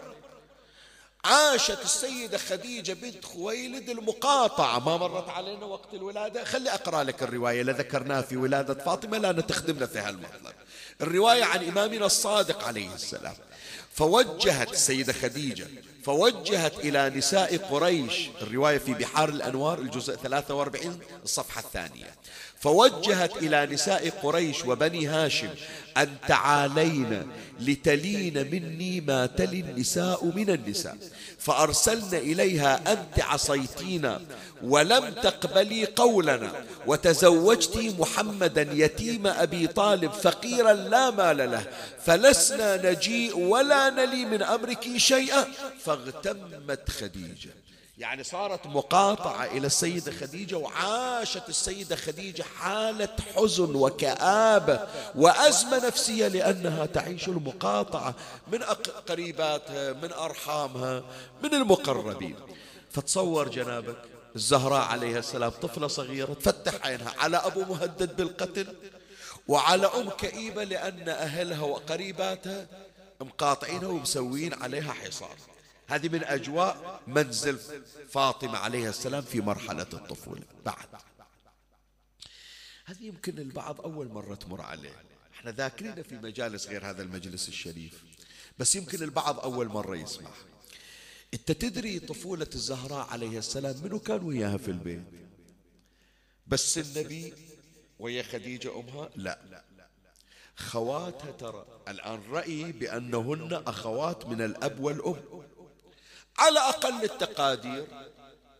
[1.26, 4.80] عاشت السيدة خديجة بنت خويلد المقاطعة.
[4.80, 7.62] ما مرت علينا وقت الولادة؟ خلي أقرأ لك الرواية.
[7.62, 10.54] اللي ذكرناها في ولادة فاطمة لا تخدمنا في هالمطلب.
[11.02, 13.36] الرواية عن إمامنا الصادق عليه السلام.
[13.96, 15.68] فوجهت السيدة خديجة
[16.04, 18.30] فوجهت إلى نساء قريش.
[18.42, 22.16] الرواية في بحار الأنوار الجزء 43 الصفحة الثانية.
[22.64, 25.50] فوجهت إلى نساء قريش وبني هاشم
[25.98, 30.98] أن تعالين لتلين مني ما تلي النساء من النساء.
[31.40, 34.22] فأرسلن إليها أنت عصيتينا
[34.64, 36.52] ولم تقبلي قولنا
[36.88, 41.64] وتزوجت محمدا يتيم أبي طالب فقيرا لا مال له
[42.06, 45.48] فلسنا نجيء ولا نلي من أمرك شيئا
[45.86, 47.50] فاغتمت خديجة.
[47.98, 56.86] يعني صارت مقاطعة إلى السيدة خديجة وعاشت السيدة خديجة حالة حزن وكآبة وأزمة نفسية لأنها
[56.86, 58.16] تعيش المقاطعة
[58.52, 58.64] من
[59.08, 61.04] قريباتها من أرحامها
[61.44, 62.36] من المقربين.
[62.92, 63.98] فتصور جنابك
[64.36, 68.76] الزهراء عليها السلام طفلة صغيرة تفتح عينها على أبو مهدد بالقتل
[69.48, 72.68] وعلى أم كئيبة لأن أهلها وقريباتها
[73.22, 75.36] مقاطعينها ومسوين عليها حصار.
[75.94, 77.60] هذه من أجواء منزل
[78.10, 80.44] فاطمة عليها السلام في مرحلة الطفولة.
[80.66, 80.88] بعد.
[82.86, 85.04] هذه يمكن البعض أول مرة تمر عليه.
[85.34, 88.04] إحنا ذاكرين في مجالس غير هذا المجلس الشريف
[88.60, 90.30] بس يمكن البعض أول مرة يسمع.
[91.34, 95.04] انت تدري طفولة الزهراء عليه السلام منو كان وياها في البيت؟
[96.48, 97.34] بس النبي
[98.00, 99.64] ويا خديجة أمها؟ لا.
[100.56, 101.66] خواتها ترى.
[101.88, 105.44] الآن رأيي بأنهن أخوات من الأب والأم.
[106.40, 107.86] على أقل التقادير.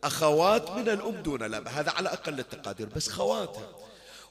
[0.04, 3.68] أخوات من الأم دون الأب هذا على أقل التقادير بس خواتها.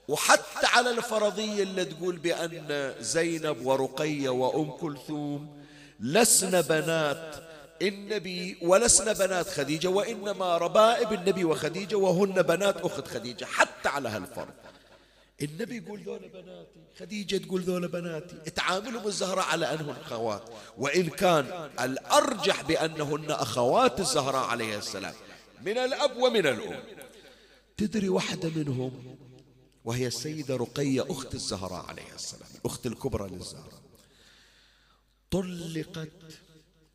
[0.08, 5.64] وحتى على الفرضية اللي تقول بأن زينب ورقية وأم كلثوم
[6.00, 7.36] لسن بنات
[7.82, 14.54] النبي ولسن بنات خديجة وإنما ربائب النبي وخديجة وهن بنات أخت خديجة حتى على هالفرض.
[15.42, 20.50] النبي يقول ذولا بناتي خديجة تقول ذولا بناتي تعاملهم الزهراء على أنهن أخوات.
[20.78, 25.14] وإن كان الأرجح بأنهن أخوات الزهراء عليه السلام.
[25.66, 26.84] من الأب ومن الأم.
[27.78, 29.18] تدري واحدة منهم
[29.86, 33.82] وهي السيدة رقية أخت الزهراء عليه السلام الأخت الكبرى للزهراء
[35.32, 36.10] طلقت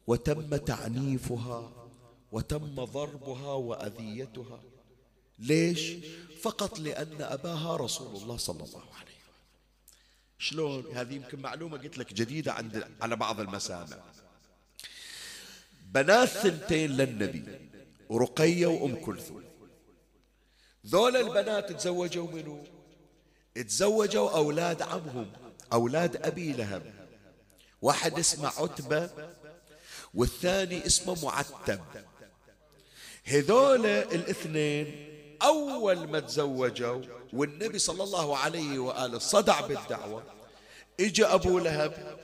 [0.06, 1.72] وتم تعنيفها
[2.32, 4.60] وتم ضربها وأذيتها.
[5.38, 5.92] ليش؟
[6.42, 9.18] فقط لأن أباها رسول الله صلى الله عليه وسلم.
[10.38, 13.96] شلون؟ هذه يمكن معلومة قلت لك جديدة عند على بعض المسامع.
[15.82, 17.44] بنات ثنتين للنبي
[18.12, 19.44] رقية وأم كلثوم.
[20.86, 22.66] ذول البنات تزوجوا منه
[23.54, 25.32] تزوجوا أولاد عمهم
[25.72, 27.08] أولاد أبي لهب.
[27.82, 29.10] واحد اسمه عتبة
[30.14, 31.80] والثاني اسمه معتب.
[33.24, 35.07] هذول الاثنين
[35.42, 40.22] أول ما تزوجوا والنبي صلى الله عليه وآله صدع بالدعوة
[41.00, 42.18] إجا أبو لهب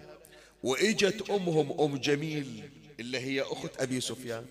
[0.62, 4.46] وإجت أمهم أم جميل اللي هي أخت أبي سفيان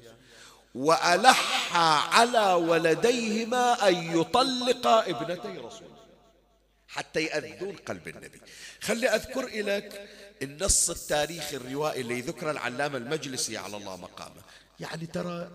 [0.76, 1.76] وألح
[2.18, 5.88] على ولديهما أن يطلقا ابنتي رسول
[6.88, 8.42] حتى يأذون قلب النبي.
[8.82, 10.10] خلي أذكر لك
[10.42, 14.42] النص التاريخي الروائي اللي ذكر العلامة المجلسي على الله مقامه.
[14.80, 15.52] يعني ترى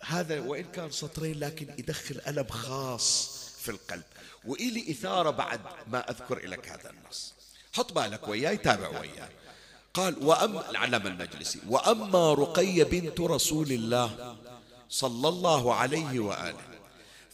[0.00, 3.30] هذا وإن كان سطرين لكن يدخل ألم خاص
[3.60, 4.04] في القلب.
[4.44, 7.34] وإلي إثارة بعد ما أذكر لك هذا النص.
[7.72, 9.28] حط بالك وياي تابع وياي.
[9.94, 14.36] قال وأما العلامة المجلسي وأما رقية بنت رسول الله
[14.90, 16.78] صلى الله عليه وآله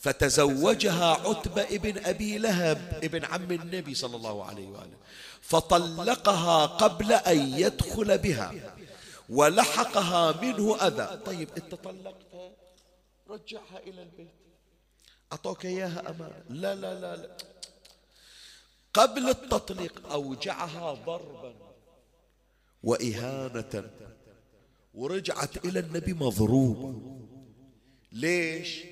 [0.00, 4.96] فتزوجها عتبة ابن أبي لهب ابن عم النبي صلى الله عليه وآله
[5.40, 8.54] فطلقها قبل أن يدخل بها
[9.28, 11.20] ولحقها منه أذى.
[11.26, 12.23] طيب أنت طلقتها
[13.28, 14.34] رجعها إلى البيت.
[15.32, 17.36] أعطوك إياها أمان لا لا لا لا.
[18.94, 21.54] قبل التطليق أوجعها ضربا
[22.82, 23.90] وإهانة
[24.94, 27.20] ورجعت إلى النبي مضروبة
[28.12, 28.84] ليش؟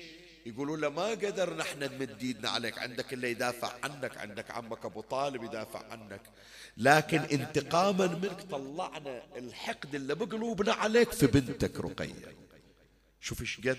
[0.45, 2.77] يقولوا له ما قدرنا إحنا نمد إيدنا عليك.
[2.77, 6.21] عندك اللي يدافع عنك عندك عمك أبو طالب يدافع عنك.
[6.77, 12.42] لكن انتقاما منك طلعنا الحقد اللي بقلوبنا عليك في بنتك رقية.
[13.23, 13.77] شوف إيش قد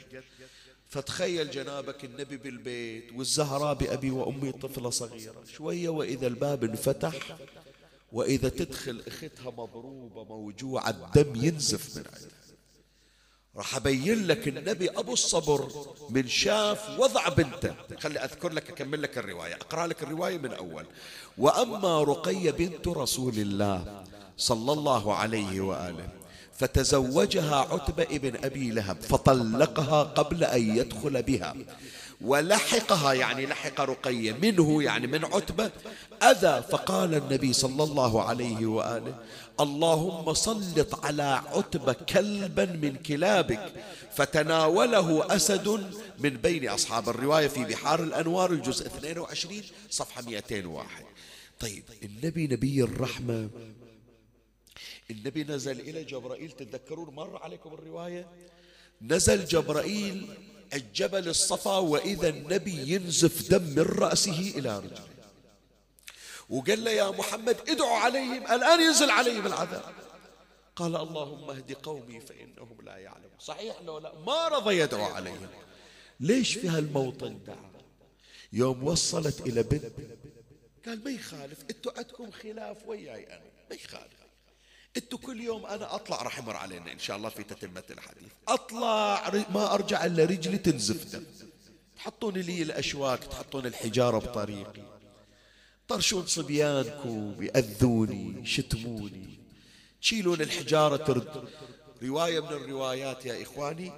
[0.88, 5.44] فتخيل جنابك النبي بالبيت والزهراء بأبي وأمي طفلة صغيرة.
[5.56, 7.36] شوية وإذا الباب انفتح
[8.12, 12.30] وإذا تدخل أختها مضروبة موجوعة الدم ينزف من عندها
[13.56, 17.74] راح أبين لك النبي أبو الصبر من شاف وضع بنته.
[17.98, 19.54] خلي أذكر لك أكمل لك الرواية.
[19.54, 20.86] أقرأ لك الرواية من أول.
[21.38, 24.04] وأما رقية بنت رسول الله
[24.36, 26.23] صلى الله عليه وآله.
[26.58, 31.54] فتزوجها عتبة ابن أبي لهب فطلقها قبل أن يدخل بها.
[32.20, 35.70] ولحقها يعني لحق رقية منه يعني من عتبة
[36.22, 39.14] أذى فقال النبي صلى الله عليه وآله
[39.60, 43.72] اللهم سلط على عتبة كلبا من كلابك
[44.16, 45.84] فتناوله أسد
[46.18, 50.88] من بين أصحاب الرواية في بحار الأنوار الجزء 22 صفحة 201
[51.60, 53.48] طيب النبي نبي الرحمة
[55.10, 58.28] النبي نزل إلى جبرائيل تتذكرون مر عليكم الرواية؟
[59.02, 60.28] نزل جبرائيل
[60.74, 65.08] الجبل الصفا وإذا النبي ينزف دم من رأسه إلى رجله.
[66.50, 69.94] وقال له يا محمد ادعوا عليهم الآن ينزل عليهم العذاب.
[70.76, 73.38] قال اللهم اهد قومي فإنهم لا يعلمون.
[73.38, 75.48] صحيح لو لا ما رضى يدعو عليهم.
[76.20, 77.70] ليش في هالموطن دعا
[78.52, 79.92] يوم وصلت إلى بنت
[80.86, 84.23] قال ما يخالف أنتوا عندكم خلاف وياي أنا ما يخالف.
[84.96, 88.32] أنتوا كل يوم أنا اطلع راح يمر علينا ان شاء الله في تتمة الحديث.
[88.48, 91.24] اطلع ما ارجع الا رجلي تنزف دم.
[91.96, 94.82] تحطون لي الاشواك تحطون الحجارة بطريقي.
[95.88, 99.38] طرشون صبيانكم يأذوني شتموني.
[100.00, 101.48] تشيلون الحجارة ترد.
[102.02, 103.92] رواية من الروايات يا إخواني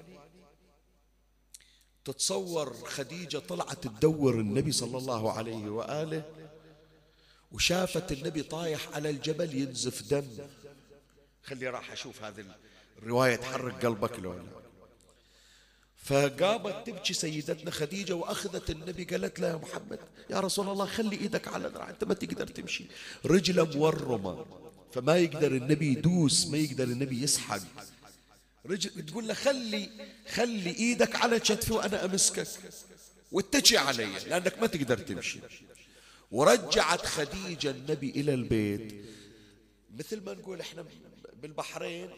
[2.05, 6.25] تتصور خديجة طلعت تدور النبي صلى الله عليه وآله
[7.53, 10.27] وشافت النبي طايح على الجبل ينزف دم.
[11.47, 12.45] خلي راح أشوف هذه
[12.99, 14.35] الرواية تحرك قلبك لو
[16.05, 19.99] فقامت تبكي سيدتنا خديجة وأخذت النبي قالت له يا محمد
[20.31, 22.85] يا رسول الله خلي إيدك على ذراع أنت ما تقدر تمشي.
[23.25, 24.47] رجله مورمة
[24.95, 27.61] فما يقدر النبي يدوس ما يقدر النبي يسحق.
[28.67, 29.91] رجل تقول له خلي
[30.31, 32.49] خلي إيدك على كتفي وأنا أمسكك.
[33.33, 35.41] واتجي علي لأنك ما تقدر تمشي.
[36.31, 39.05] ورجعت خديجة النبي إلى البيت.
[39.99, 40.85] مثل ما نقول إحنا
[41.47, 42.11] بالبحرين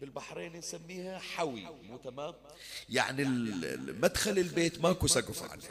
[0.00, 2.34] بالبحرين نسميها حوي مو تمام؟
[2.88, 3.24] يعني
[3.92, 5.68] مدخل البيت ماكو سقف عليه.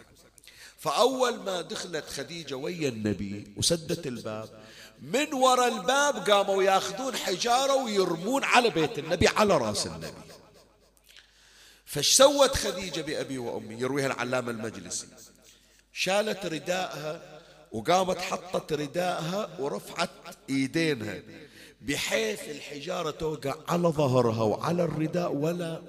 [0.78, 4.64] فأول ما دخلت خديجة ويا النبي وسدت الباب
[5.02, 10.14] من وراء الباب قاموا ياخذون حجارة ويرمون على بيت النبي على رأس النبي.
[11.86, 15.08] فاش سوت خديجة بأبي وأمي؟ يرويها العلامة المجلسي.
[15.94, 17.42] شالت رداءها
[17.72, 20.10] وقامت حطت رداءها ورفعت
[20.50, 21.22] إيدينها.
[21.88, 25.82] بحيث الحجارة توقع على ظهرها وعلى الرداء ولا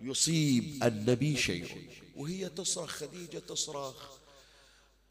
[0.00, 1.88] يصيب النبي شيء.
[2.16, 3.94] وهي تصرخ خديجة تصرخ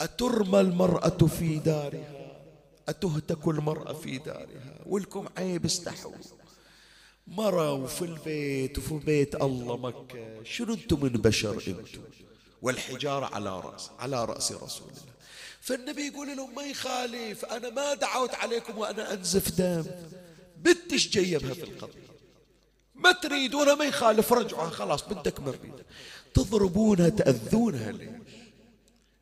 [0.02, 2.42] أترمى المرأة في دارها؟
[2.90, 6.12] أتهتك المرأة في دارها؟ ولكم عيب استحوا.
[7.28, 12.04] مرة وفي البيت وفي بيت الله مكة شنو أنتم من بشر أنتم؟
[12.62, 15.11] والحجارة على رأس على رأس رسول الله.
[15.62, 19.86] فالنبي يقول لهم ما يخالف أنا ما دعوت عليكم وأنا أنزف دم.
[20.58, 22.12] بنتش جايبها في القضية
[22.96, 25.54] ما تريدونها ما يخالف رجعها خلاص بدك ما
[26.34, 28.10] تضربونها تأذونها ليش؟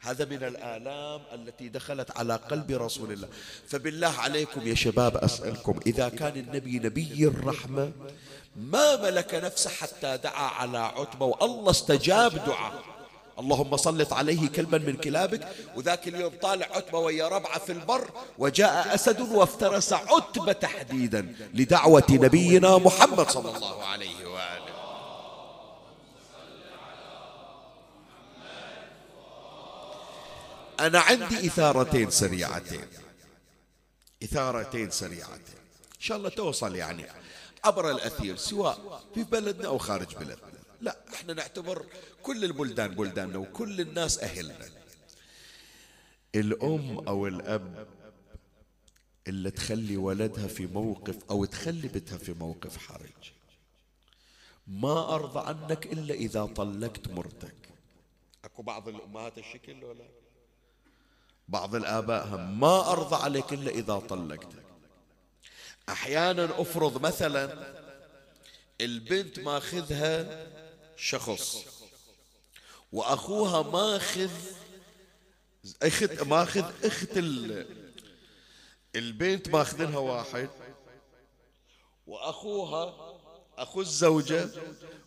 [0.02, 3.30] هذا من الآلام التي دخلت على قلب رسول الله.
[3.68, 7.92] فبالله عليكم يا شباب أسألكم إذا كان النبي نبي الرحمة
[8.56, 12.99] ما ملك نفسه حتى دعا على عتبة والله استجاب دعاء.
[13.40, 18.96] اللهم صلت عليه كلبا من كلابك وذاك اليوم طالع عتبة ويا ربعة في البر وجاء
[18.96, 24.80] أسد وافترس عتبة تحديدا لدعوة نبينا محمد صلى الله عليه وآله.
[30.80, 32.88] أنا عندي إثارتين سريعتين.
[34.24, 35.60] إثارتين سريعتين.
[35.96, 37.06] إن شاء الله توصل يعني.
[37.64, 40.49] عبر الأثير سواء في بلدنا أو خارج بلدنا.
[40.82, 41.86] لا إحنا نعتبر
[42.24, 44.70] كل البلدان بلداننا وكل الناس أهلنا.
[46.36, 47.88] الأم أو الأب
[49.28, 53.32] اللي تخلي ولدها في موقف أو تخلي بنتها في موقف حرج.
[54.68, 57.56] ما أرضى عنك إلا إذا طلقت مرتك.
[58.46, 60.06] أكو بعض الأمهات الشكل ولا؟
[61.48, 64.64] بعض الآباء هم ما أرضى عليك إلا إذا طلقتك
[65.90, 67.74] أحيانا أفرض مثلا
[68.82, 70.48] البنت ماخذها
[71.00, 71.66] شخص.
[72.92, 74.32] وأخوها ماخذ
[75.84, 77.18] أخت ماخذ أخت
[78.96, 80.50] البنت ماخذنها واحد.
[82.08, 83.16] وأخوها
[83.58, 84.50] أخو الزوجة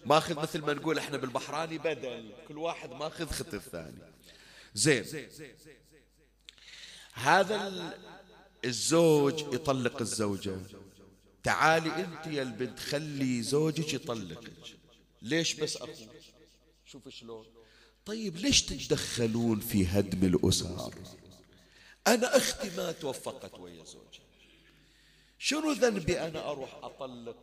[0.07, 2.32] ماخذ مثل ما نقول إحنا بالبحراني بدل.
[2.49, 4.12] كل واحد ماخذ خت الثاني.
[4.74, 5.28] زين.
[7.12, 7.93] هذا
[8.64, 10.57] الزوج يطلق الزوجة.
[11.43, 14.53] تعالي أنت يا البنت خلي زوجك يطلقك.
[15.23, 16.09] ليش بس أخوك
[16.87, 17.47] شوف شلون.
[18.07, 20.95] طيب ليش تتدخلون في هدم الأسر؟
[22.07, 24.23] أنا أختي ما توفقت ويا زوجها.
[25.39, 27.37] شنو ذنبي أنا أروح أطلق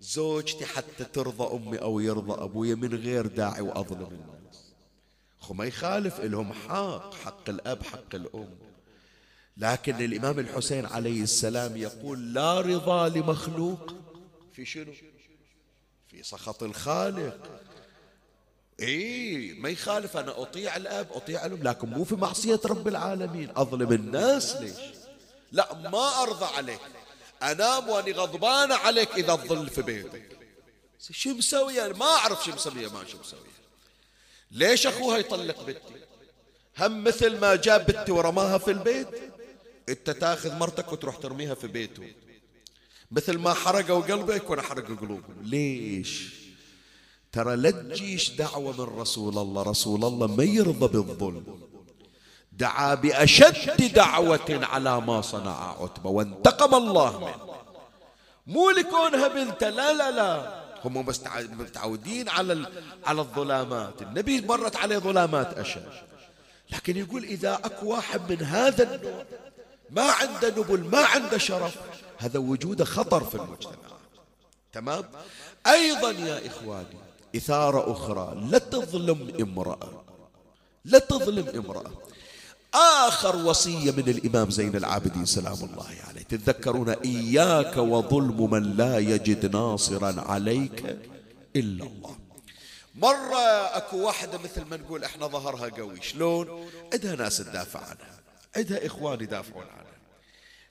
[0.00, 4.72] زوجتي حتى ترضى أمي أو يرضى أبويا من غير داعي وأظلم الناس؟
[5.40, 8.58] خو ما يخالف لهم حق حق الأب حق الأم.
[9.56, 13.94] لكن الإمام الحسين عليه السلام يقول لا رضا لمخلوق.
[14.52, 14.92] في شنو؟
[16.10, 17.60] في سخط الخالق.
[18.80, 23.50] إي ما يخالف أنا أطيع الآب أطيع الأم لكن مو في معصية رب العالمين.
[23.56, 24.76] أظلم الناس ليش؟
[25.52, 26.80] لا ما أرضى عليك.
[27.42, 30.38] أنام وأني غضبانه عليك إذا تظل في بيتك.
[31.10, 33.58] شو مسويه ما أعرف شو مسويه ما شو مسويه
[34.50, 35.80] ليش أخوها يطلق بنتي؟
[36.78, 39.08] هم مثل ما جاب بنتي ورماها في البيت.
[39.88, 42.12] أنت تاخذ مرتك وتروح ترميها في بيته.
[43.10, 45.36] مثل ما حرقوا قلبك وأنا حرقوا قلوبهم.
[45.42, 46.34] ليش؟
[47.32, 49.62] ترى لا تجيش دعوة من رسول الله.
[49.62, 51.60] رسول الله ما يرضى بالظلم.
[52.52, 56.10] دعا بأشد دعوة على ما صنع عتبة.
[56.10, 57.58] وانتقم الله منه.
[58.46, 60.58] مو لكونها بنته لا لا لا.
[60.84, 61.06] هم
[61.58, 62.66] متعودين على
[63.06, 64.02] على الظلامات.
[64.02, 65.92] النبي مرت عليه ظلامات أشد.
[66.70, 69.24] لكن يقول إذا أكو واحد من هذا النوع
[69.90, 71.76] ما عنده نبل ما عنده شرف
[72.18, 73.72] هذا وجوده خطر في المجتمع.
[74.72, 75.04] تمام؟
[75.66, 76.98] أيضا يا إخواني
[77.36, 78.48] إثارة أخرى.
[78.50, 80.04] لا تظلم امرأة.
[80.84, 81.92] لا تظلم امرأة.
[82.74, 86.22] آخر وصية من الإمام زين العابدين سلام الله عليه.
[86.22, 90.98] تتذكرون إياك وظلم من لا يجد ناصرا عليك
[91.56, 92.16] إلا الله.
[92.94, 96.02] مرة أكو واحدة مثل ما نقول إحنا ظهرها قوي.
[96.02, 98.20] شلون؟ عندها ناس تدافع عنها
[98.56, 99.87] عندها إخوان يدافعون عنها.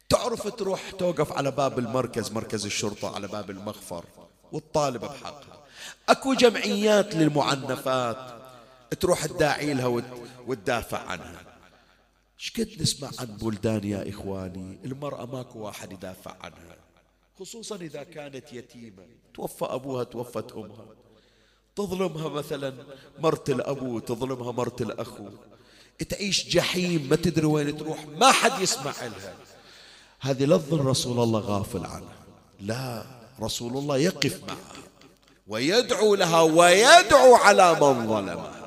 [0.10, 4.06] تعرف تروح توقف على باب المركز مركز الشرطة على باب المخفر
[4.52, 5.64] والطالب بحقها
[6.10, 8.38] أكو جمعيات للمعنفات
[9.00, 10.02] تروح تداعي لها
[10.48, 11.42] وتدافع عنها.
[12.38, 16.78] شقد نسمع عن بلدان يا إخواني؟ المرأة ماكو واحد يدافع عنها.
[17.40, 19.06] خصوصا إذا كانت يتيمة.
[19.34, 20.86] توفى أبوها توفت أمها.
[21.76, 22.74] تظلمها مثلا
[23.20, 25.30] مرت الأبو تظلمها مرت الأخو.
[26.10, 29.36] تعيش جحيم ما تدري وين تروح ما حد يسمع لها.
[30.20, 32.16] هذه لا تظن رسول الله غافل عنها
[32.60, 33.06] لا
[33.42, 34.84] رسول الله يقف معها
[35.48, 38.58] ويدعو لها ويدعو على من ظلمها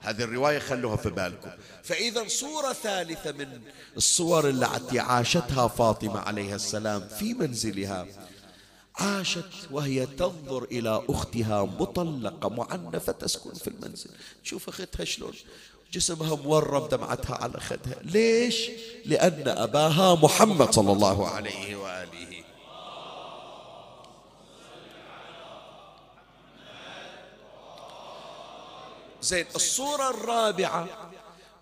[0.00, 1.50] هذه الرواية خلوها في بالكم.
[1.82, 3.60] فإذا صورة ثالثة من
[3.96, 8.06] الصور التي عاشتها فاطمة عليها السلام في منزلها
[8.96, 14.10] عاشت وهي تنظر إلى أختها مطلقة معنفة تسكن في المنزل.
[14.44, 15.32] تشوف أختها شلون.
[15.96, 17.96] جسمها مورم دمعتها على خدها.
[18.02, 18.70] ليش؟
[19.04, 22.42] لأن أباها محمد صلى الله عليه وآله.
[29.22, 31.10] زين الصورة الرابعة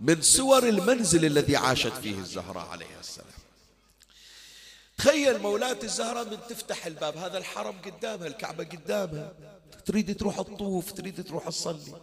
[0.01, 3.28] من سور المنزل الذي عاشت فيه الزهراء عليها السلام.
[4.99, 9.32] تخيل مولاتي الزهراء من تفتح الباب هذا الحرم قدامها الكعبة قدامها.
[9.87, 11.95] تريد تروح تطوف تريد تروح تصلي.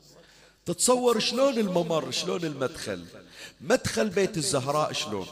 [0.66, 3.06] تتصور شلون الممر شلون المدخل؟
[3.62, 5.28] مدخل بيت الزهراء شلون؟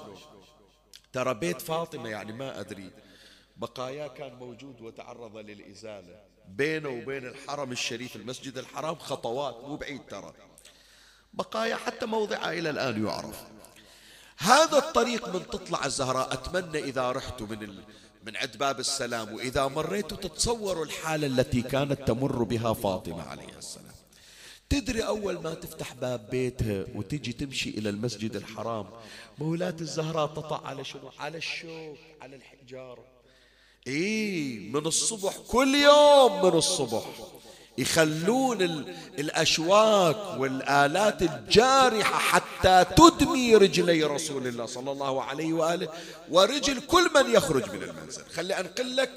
[1.13, 2.91] ترى بيت فاطمة يعني ما أدري.
[3.57, 6.21] بقايا كان موجود وتعرض للإزالة.
[6.47, 10.33] بينه وبين الحرم الشريف المسجد الحرام خطوات مو بعيد ترى.
[11.33, 13.43] بقايا حتى موضعها إلى الآن يعرف.
[14.37, 16.33] هذا الطريق من تطلع الزهراء.
[16.33, 17.83] أتمنى إذا رحت من ال...
[18.25, 19.33] من عند باب السلام.
[19.33, 23.98] وإذا مريت تتصوروا الحالة التي كانت تمر بها فاطمة عليه السلام.
[24.69, 28.85] تدري أول ما تفتح باب بيتها وتجي تمشي إلى المسجد الحرام
[29.39, 33.03] مولات الزهراء تطع على شنو؟ على الشوك على الحجارة.
[33.87, 37.05] إيه من الصبح كل يوم من الصبح
[37.77, 38.61] يخلون
[39.19, 45.89] الأشواك والآلات الجارحة حتى تدمي رجلي رسول الله صلى الله عليه وآله
[46.29, 48.23] ورجل كل من يخرج من المنزل.
[48.33, 49.11] خلي أنقل لك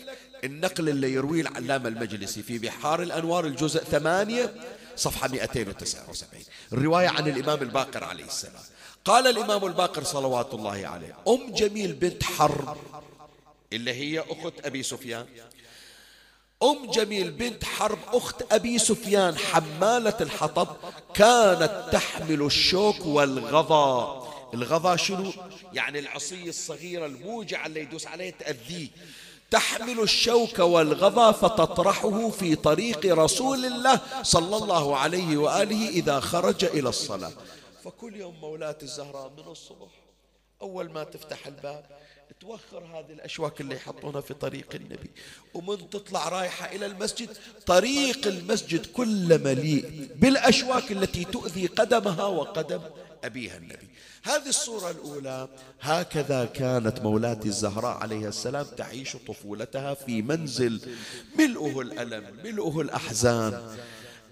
[0.44, 4.54] النقل اللي يرويه العلامة المجلسي في بحار الأنوار الجزء ثمانية.
[4.96, 8.62] صفحة 279 الرواية عن الإمام الباقر عليه السلام.
[9.04, 12.76] قال الإمام الباقر صلوات الله عليه أم جميل بنت حرب
[13.72, 15.26] اللي هي أخت أبي سفيان.
[16.62, 20.76] أم جميل بنت حرب أخت أبي سفيان حمالة الحطب
[21.14, 24.22] كانت تحمل الشوك والغضا.
[24.54, 25.32] الغضا شنو؟
[25.72, 28.88] يعني العصي الصغيرة الموجعة اللي يدوس عليه تأذيه.
[29.52, 36.88] تحمل الشوك والغضا فتطرحه في طريق رسول الله صلى الله عليه وآله إذا خرج إلى
[36.88, 37.32] الصلاة.
[37.84, 39.90] فكل يوم مولاة الزهراء من الصبح
[40.62, 41.84] أول ما تفتح الباب
[42.40, 45.10] توخر هذه الأشواك اللي يحطونها في طريق النبي.
[45.54, 47.28] ومن تطلع رايحة إلى المسجد
[47.66, 52.80] طريق المسجد كله مليء بالأشواك التي تؤذي قدمها وقدم
[53.24, 53.88] أبيها النبي.
[54.24, 55.48] هذه الصورة الأولى
[55.80, 60.80] هكذا كانت مولاتي الزهراء عليه السلام تعيش طفولتها في منزل
[61.38, 63.76] ملؤه الألم ملؤه الأحزان.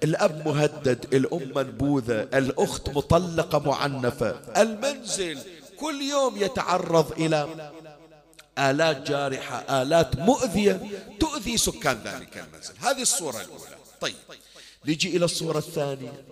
[0.05, 4.31] الأب مهدد الأم منبوذة الأخت مطلقة معنفة.
[4.57, 5.39] المنزل
[5.77, 7.71] كل يوم يتعرض إلى
[8.59, 10.81] آلات جارحة آلات مؤذية
[11.21, 12.75] تؤذي سكان ذلك المنزل.
[12.81, 13.77] هذه الصورة الأولى.
[14.01, 14.15] طيب
[14.87, 16.25] نجي إلى الصورة الثانية.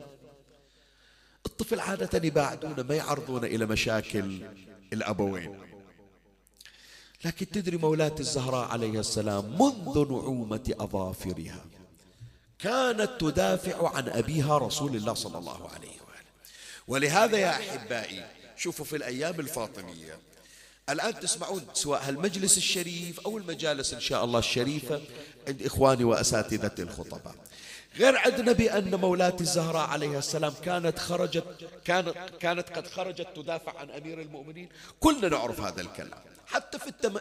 [1.46, 4.42] الطفل عادة يباعدون ما يعرضون إلى مشاكل
[4.92, 5.58] الأبوين.
[7.24, 11.64] لكن تدري مولاة الزهراء عليه السلام منذ نعومة أظافرها
[12.58, 16.28] كانت تدافع عن أبيها رسول الله صلى الله عليه وآله.
[16.88, 18.26] ولهذا يا أحبائي
[18.56, 20.18] شوفوا في الأيام الفاطمية
[20.90, 25.00] الآن تسمعون سواء المجلس الشريف أو المجالس إن شاء الله الشريفة
[25.48, 27.34] عند إخواني وأساتذة الخطباء.
[27.96, 31.44] غير عندنا بأن مولاتي الزهراء عليها السلام كانت خرجت
[31.84, 34.68] كانت كانت قد خرجت تدافع عن أمير المؤمنين.
[35.00, 36.18] كلنا نعرف هذا الكلام.
[36.46, 37.18] حتى في التم...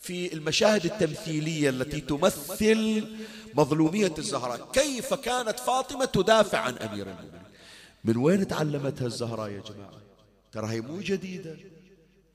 [0.00, 3.06] في المشاهد التمثيلية التي تمثل
[3.54, 7.42] مظلومية الزهراء كيف كانت فاطمة تدافع عن أمير المؤمنين؟
[8.04, 10.00] من وين تعلمتها الزهراء يا جماعة؟
[10.52, 11.56] ترى هي مو جديدة؟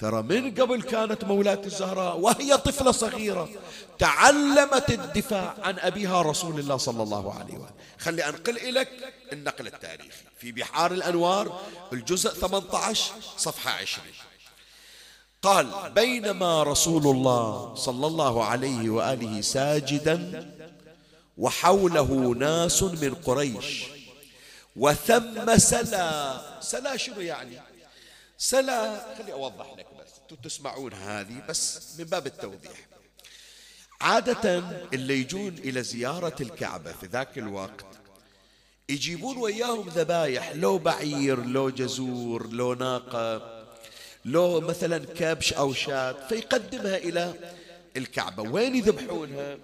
[0.06, 3.50] ترى من قبل كانت مولاة الزهراء وهي طفلة صغيرة
[4.00, 7.74] تعلمت الدفاع عن أبيها رسول الله صلى الله عليه وآله.
[8.00, 8.90] خلي أنقل لك
[9.34, 10.24] النقل التاريخي.
[10.40, 11.62] في بحار الأنوار
[11.94, 14.08] الجزء 18 صفحة 20
[15.42, 20.52] قال بينما رسول الله صلى الله عليه وآله ساجدا
[21.38, 23.84] وحوله ناس من قريش
[24.76, 26.42] وثم سلا.
[26.62, 27.62] سلا شنو يعني؟
[28.38, 29.95] سلا خلي أوضح لك.
[30.36, 32.88] بس تسمعون هذه بس من باب التوضيح.
[34.02, 34.64] عادة
[34.94, 37.86] اللي يجون إلى زيارة الكعبة في ذاك الوقت
[38.90, 43.56] يجيبون وياهم ذبايح لو بعير لو جزور لو ناقة
[44.26, 47.54] لو مثلا كبش أو شاة فيقدمها إلى
[47.98, 48.44] الكعبة.
[48.44, 49.58] وين يذبحونها؟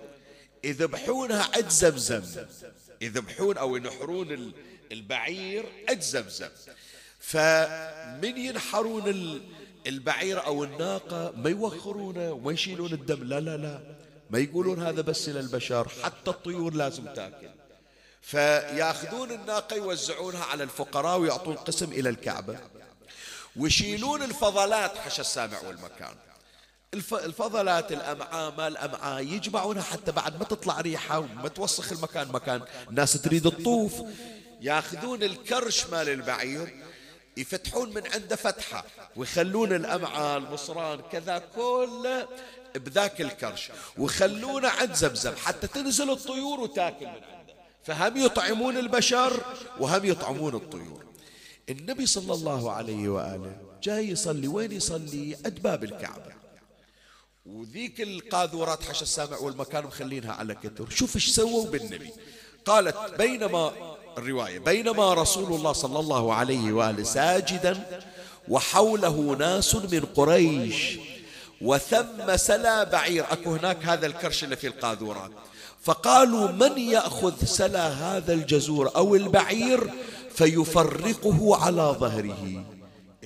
[0.63, 2.45] يذبحونها عند زمزم.
[3.01, 4.53] يذبحون أو ينحرون
[4.91, 6.49] البعير عند زمزم.
[7.19, 9.07] فمن ينحرون
[9.87, 13.23] البعير أو الناقة ما يوخرونه وما يشيلون الدم.
[13.23, 13.79] لا لا لا.
[14.29, 17.49] ما يقولون هذا بس للبشر حتى الطيور لازم تاكل.
[18.21, 22.59] فيأخذون الناقة يوزعونها على الفقراء ويعطون قسم إلى الكعبة.
[23.55, 26.15] ويشيلون الفضلات حش السامع والمكان.
[27.13, 32.61] الفضلات الأمعاء ما الأمعاء يجمعونها حتى بعد ما تطلع ريحة وما توسخ المكان مكان.
[32.89, 33.93] الناس تريد الطوف.
[34.61, 36.83] يأخذون الكرش مال البعير
[37.37, 42.27] يفتحون من عنده فتحة ويخلون الأمعاء المصران كذا كله
[42.75, 47.53] بذاك الكرش ويخلونه عند زمزم حتى تنزل الطيور وتاكل من عنده.
[47.83, 49.45] فهم يطعمون البشر
[49.79, 51.05] وهم يطعمون الطيور.
[51.69, 56.33] النبي صلى الله عليه وآله جاي يصلي وين يصلي؟ عند باب الكعبة.
[57.45, 60.89] وذيك القاذورات حش السامع والمكان مخلينها على كتر.
[60.89, 62.11] شوف إيش سووا بالنبي.
[62.65, 64.59] قالت بينما الرواية.
[64.59, 68.01] بينما رسول الله صلى الله عليه وآله ساجدا
[68.47, 70.97] وحوله ناس من قريش
[71.61, 73.25] وثم سلا بعير.
[73.31, 75.31] أكو هناك هذا الكرش اللي في القاذورات.
[75.83, 79.89] فقالوا من يأخذ سلا هذا الجزور أو البعير
[80.35, 82.63] فيفرقه على ظهره.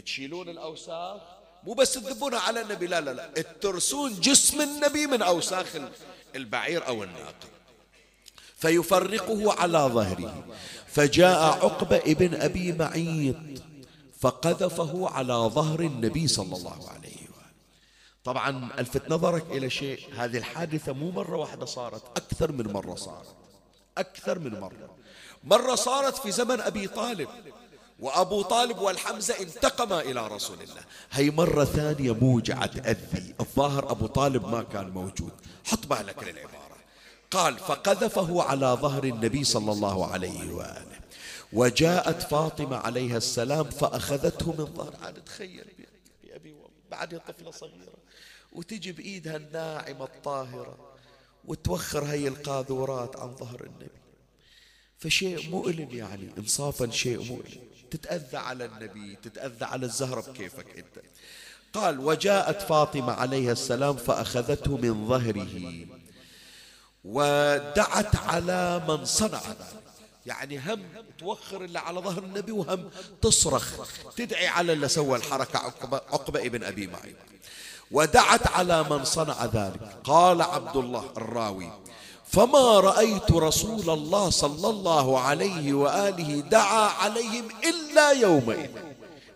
[0.06, 1.22] تشيلون الأوساخ؟
[1.64, 3.30] مو بس تذبونها على النبي لا لا لا.
[3.62, 5.66] ترسون جسم النبي من أوساخ
[6.36, 7.55] البعير أو الناقة.
[8.66, 10.44] فيفرقه على ظهره.
[10.88, 13.36] فجاء عقبة ابن أبي معيط
[14.20, 17.52] فقذفه على ظهر النبي صلى الله عليه وآله.
[18.24, 23.36] طبعا ألفت نظرك إلى شيء هذه الحادثة مو مرة واحدة صارت أكثر من مرة صارت.
[23.98, 24.90] أكثر من مرة.
[25.44, 27.30] مرة صارت في زمن أبي طالب
[28.00, 30.82] وأبو طالب والحمزة انتقما إلى رسول الله.
[31.12, 33.36] هي مرة ثانية موجعة تأذي.
[33.40, 35.32] الظاهر أبو طالب ما كان موجود.
[35.66, 36.55] حط بالك للعبارة
[37.36, 41.00] قال فقذفه على ظهر النبي صلى الله عليه وآله.
[41.54, 44.96] وجاءت فاطمة عليها السلام فأخذته من ظهر.
[45.04, 45.66] عاد تخيل
[46.24, 46.56] يا أبي
[46.92, 47.94] بعد طفلة صغيرة
[48.54, 50.78] وتجي بإيدها الناعمة الطاهرة
[51.46, 54.02] وتوخر هي القاذورات عن ظهر النبي.
[55.00, 57.64] فشيء مؤلم يعني إنصافا شيء مؤلم.
[57.92, 61.06] تتأذى على النبي تتأذى على الزهرة بكيفك أنت.
[61.74, 65.86] قال وجاءت فاطمة عليها السلام فأخذته من ظهره.
[67.06, 69.84] ودعت على من صنع ذلك
[70.26, 70.84] يعني هم
[71.20, 72.90] توخر اللي على ظهر النبي وهم
[73.22, 73.74] تصرخ
[74.18, 77.16] تدعي على اللي سوى الحركة عقبة, ابن أبي معين.
[77.92, 79.98] ودعت على من صنع ذلك.
[80.04, 81.72] قال عبد الله الراوي
[82.28, 88.70] فما رأيت رسول الله صلى الله عليه وآله دعا عليهم إلا يومئذ.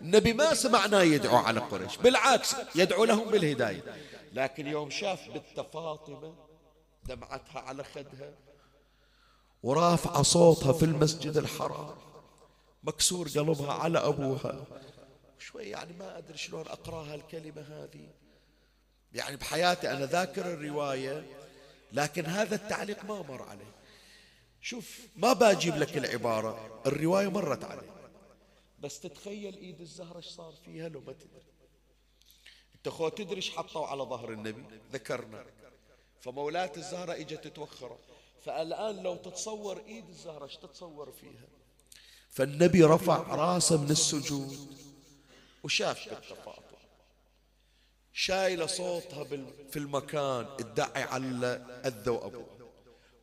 [0.00, 3.84] النبي ما سمعناه يدعو على قريش بالعكس يدعو لهم بالهداية.
[4.32, 6.49] لكن يوم شاف بنت فاطمة
[7.14, 8.34] دمعتها على خدها.
[9.62, 11.96] ورافعة صوتها في المسجد الحرام.
[12.82, 14.66] مكسور قلبها على أبوها.
[15.38, 18.08] شوي يعني ما أدري شلون أقراها الكلمة هذه.
[19.12, 21.26] يعني بحياتي أنا ذاكر الرواية
[21.92, 23.72] لكن هذا التعليق ما مر عليه
[24.60, 27.90] شوف ما بجيب لك العبارة الرواية مرت عليه
[28.78, 31.42] بس تتخيل إيد الزهرة إيش صار فيها لو ما تدري.
[32.74, 35.46] أنت خو تدري إيش حطوا على ظهر النبي؟ ذكرنا.
[36.20, 37.98] فمولاة الزهرة إجت تتوخره
[38.44, 41.48] فالآن لو تتصور إيد الزهرة إيش تتصور فيها؟
[42.30, 44.76] فالنبي رفع راسه من السجود
[45.64, 46.60] وشاف بالتفاضل.
[48.12, 49.24] شايله صوتها
[49.70, 51.46] في المكان ادعي على
[51.84, 52.70] أذى وأبوها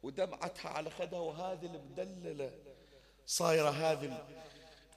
[0.04, 2.52] ودمعتها على خدها وهذه المدللة
[3.28, 4.28] صايرة هذه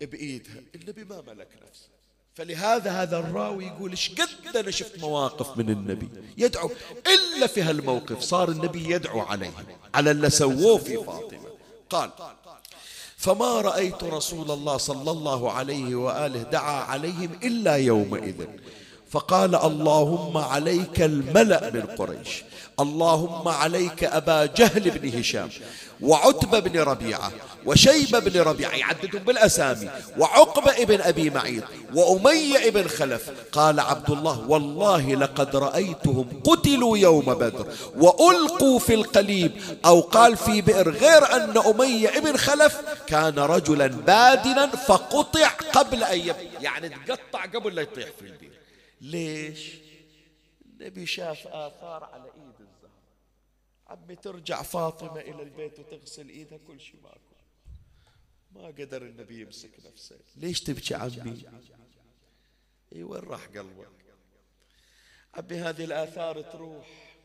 [0.00, 0.62] بإيدها.
[0.74, 1.88] النبي ما ملك نفسه.
[2.34, 6.08] فلهذا هذا الراوي يقول إيش قد أنا شفت مواقف من النبي
[6.38, 6.70] يدعو؟
[7.06, 9.52] إلا في هالموقف صار النبي يدعو عليه
[9.94, 11.50] على اللي سووه في فاطمة.
[11.90, 12.10] قال
[13.16, 18.46] فما رأيت رسول الله صلى الله عليه وآله دعا عليهم إلا يومئذ.
[19.10, 22.42] فقال اللهم عليك الملأ من قريش.
[22.80, 25.50] اللهم عليك أبا جهل بن هشام
[26.00, 27.32] وعتبة بن ربيعة
[27.66, 31.64] وشيبة بن ربيعة يعددهم بالأسامي وعقبة بن أبي معيط
[31.94, 33.30] وأمية بن خلف.
[33.52, 37.66] قال عبد الله والله لقد رأيتهم قتلوا يوم بدر
[37.96, 39.52] وألقوا في القليب
[39.84, 46.18] أو قال في بئر غير أن أمية بن خلف كان رجلا بادنا فقطع قبل أن
[46.18, 46.36] يب...
[46.60, 48.50] يعني تقطع قبل لا يطيح في البئر.
[49.00, 49.58] ليش؟
[50.80, 52.29] النبي شاف آثار الزهر
[53.90, 57.18] عمي ترجع فاطمة إلى البيت وتغسل إيدها كل شيء ماكو.
[58.54, 60.16] ما قدر النبي يمسك نفسه.
[60.36, 61.42] ليش تبكي عمي؟
[62.94, 63.88] إي وين راح قلبك
[65.34, 67.16] عمي هذه الآثار تروح.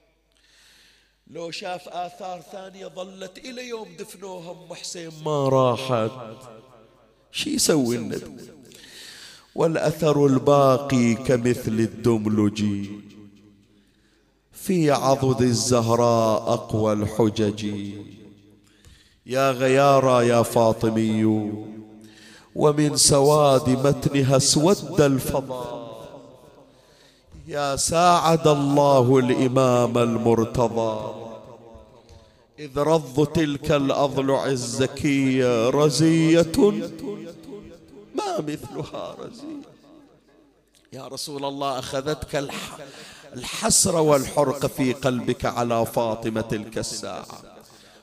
[1.28, 6.11] لو شاف آثار ثانية ظلت إلى يوم دفنوها أم حسين ما راحت.
[7.32, 8.51] شي يسوي النبي؟
[9.55, 12.63] والأثر الباقي كمثل الدملج
[14.66, 17.66] في عضد الزهراء أقوى الحجج.
[19.26, 21.51] يا غيارى يا فاطمي
[22.55, 25.86] ومن سواد متنها اسود الفضاء.
[27.47, 31.13] يا ساعد الله الإمام المرتضى.
[32.59, 36.57] إذ رض تلك الأضلع الزكية رزية.
[38.16, 39.61] ما مثلها رزية.
[40.93, 42.36] يا رسول الله أخذتك
[43.36, 47.41] الحسرة والحرق في قلبك على فاطمة تلك الساعة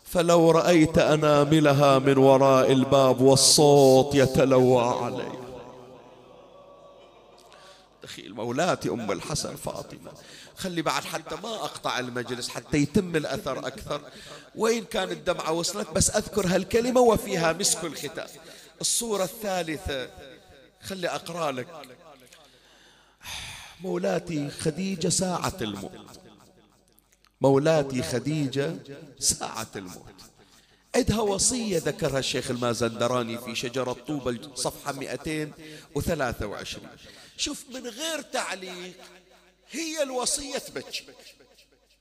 [0.04, 5.42] فلو رأيت أناملها من وراء الباب والصوت يتلوى عليه
[8.02, 10.12] دخيل مولاتي أم الحسن فاطمة
[10.56, 14.00] خلي بعد حتى ما أقطع المجلس حتى يتم الأثر أكثر.
[14.54, 18.26] وإن كانت الدمعة وصلت بس أذكر هالكلمة وفيها مسك الختام.
[18.80, 20.08] الصورة الثالثة
[20.82, 21.66] خلي أقرأ لك.
[23.82, 25.92] مولاتي خديجة ساعة الموت.
[27.40, 28.76] مولاتي خديجة
[29.18, 30.12] ساعة الموت.
[30.94, 36.88] عندها وصية ذكرها الشيخ المازندراني في شجرة طوبى صفحة 223
[37.36, 38.94] شوف من غير تعليق
[39.70, 41.04] هي الوصية تبكي.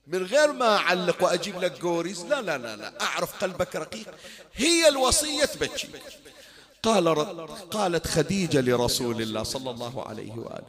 [0.06, 4.14] من غير ما أعلق وأجيب لك جوريز لا لا لا لا أعرف قلبك رقيق.
[4.54, 5.88] هي الوصية تبكي.
[6.82, 7.08] قال
[7.70, 10.66] قالت خديجة لرسول الله صلى الله عليه وآله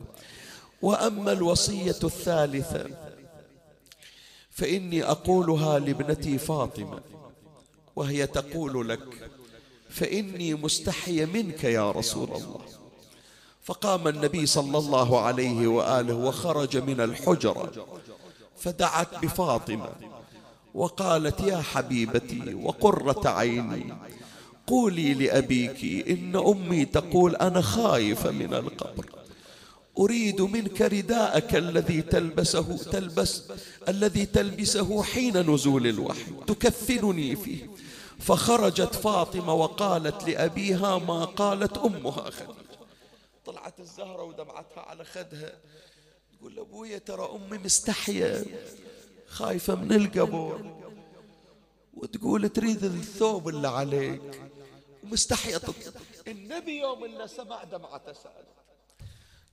[0.83, 2.85] وأما الوصية الثالثة
[4.51, 6.99] فإني أقولها لابنتي فاطمة
[7.95, 8.99] وهي تقول لك
[9.89, 12.61] فإني مستحي منك يا رسول الله.
[13.63, 17.87] فقام النبي صلى الله عليه وآله وخرج من الحجرة
[18.57, 19.89] فدعت بفاطمة
[20.73, 23.93] وقالت يا حبيبتي وقرة عيني
[24.67, 29.22] قولي لأبيك إن أمي تقول أنا خايفة من القبر.
[29.97, 33.43] أريد منك رداءك الذي تلبسه تلبس
[33.87, 36.31] الذي تلبسه حين نزول الوحي.
[36.47, 37.69] تكفنني فيه.
[38.19, 42.79] فخرجت فاطمة وقالت لأبيها ما قالت أمها خديجة.
[43.45, 45.53] طلعت الزهرة ودمعتها على خدها.
[46.37, 48.45] تقول أبويا ترى أمي مستحية
[49.27, 50.75] خايفة من القبر
[51.93, 54.41] وتقول تريد الثوب اللي عليك.
[55.03, 55.61] ومستحية
[56.27, 58.62] النبي يوم اللي سمع دمعته سألت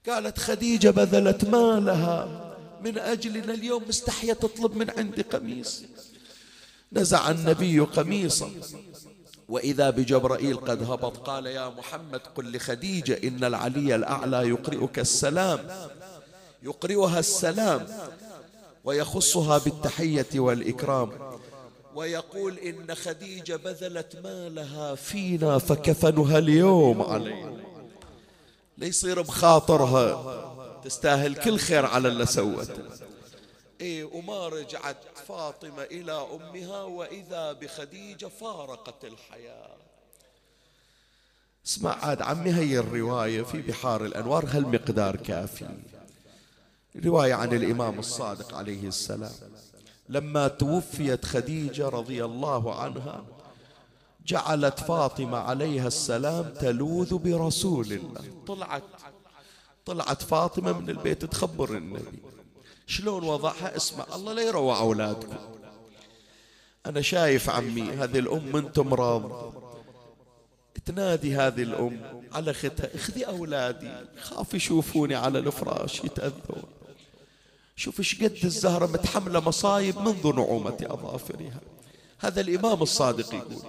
[0.09, 2.47] قالت خديجة بذلت مالها
[2.83, 5.83] من أجلنا اليوم مستحية تطلب من عندي قميص.
[6.93, 8.51] نزع النبي قميصا.
[9.49, 15.59] وإذا بجبرائيل قد هبط قال يا محمد قل لخديجة إن العلي الأعلى يقرئك السلام
[16.63, 17.87] يقرئها السلام
[18.83, 21.11] ويخصها بالتحية والإكرام.
[21.95, 27.70] ويقول إن خديجة بذلت مالها فينا فكفنها اليوم علينا.
[28.81, 30.81] ليصير بخاطرها.
[30.83, 32.83] تستاهل كل خير على اللي سوته.
[33.81, 39.77] إيه وما رجعت فاطمة إلى أمها وإذا بخديجة فارقت الحياة.
[41.65, 45.69] اسمع عاد عمي هي الرواية في بحار الأنوار هالمقدار كافي.
[47.05, 49.31] رواية عن الإمام الصادق عليه السلام.
[50.09, 53.23] لما توفيت خديجة رضي الله عنها
[54.31, 58.21] جعلت فاطمة عليها السلام تلوذ برسول الله.
[58.47, 58.83] طلعت.
[59.85, 62.19] طلعت فاطمة من البيت تخبر النبي.
[62.87, 65.35] شلون وضعها؟ اسمع الله لا يروع أولادكم.
[66.85, 69.53] أنا شايف عمي هذه الأم أنتم راض
[70.85, 76.63] تنادي هذه الأم على ختها اخذي أولادي خاف يشوفوني على الفراش يتأذون.
[77.75, 81.59] شوف إيش قد الزهرة متحملة مصايب منذ نعومة أظافرها.
[82.19, 83.63] هذا الإمام الصادق يقول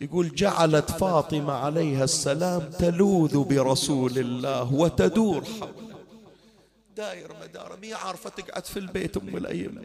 [0.00, 5.98] يقول جعلت فاطمة عليها السلام تلوذ برسول الله وتدور حوله.
[6.96, 9.82] داير مدار مي عارفة تقعد في البيت أم الأئمة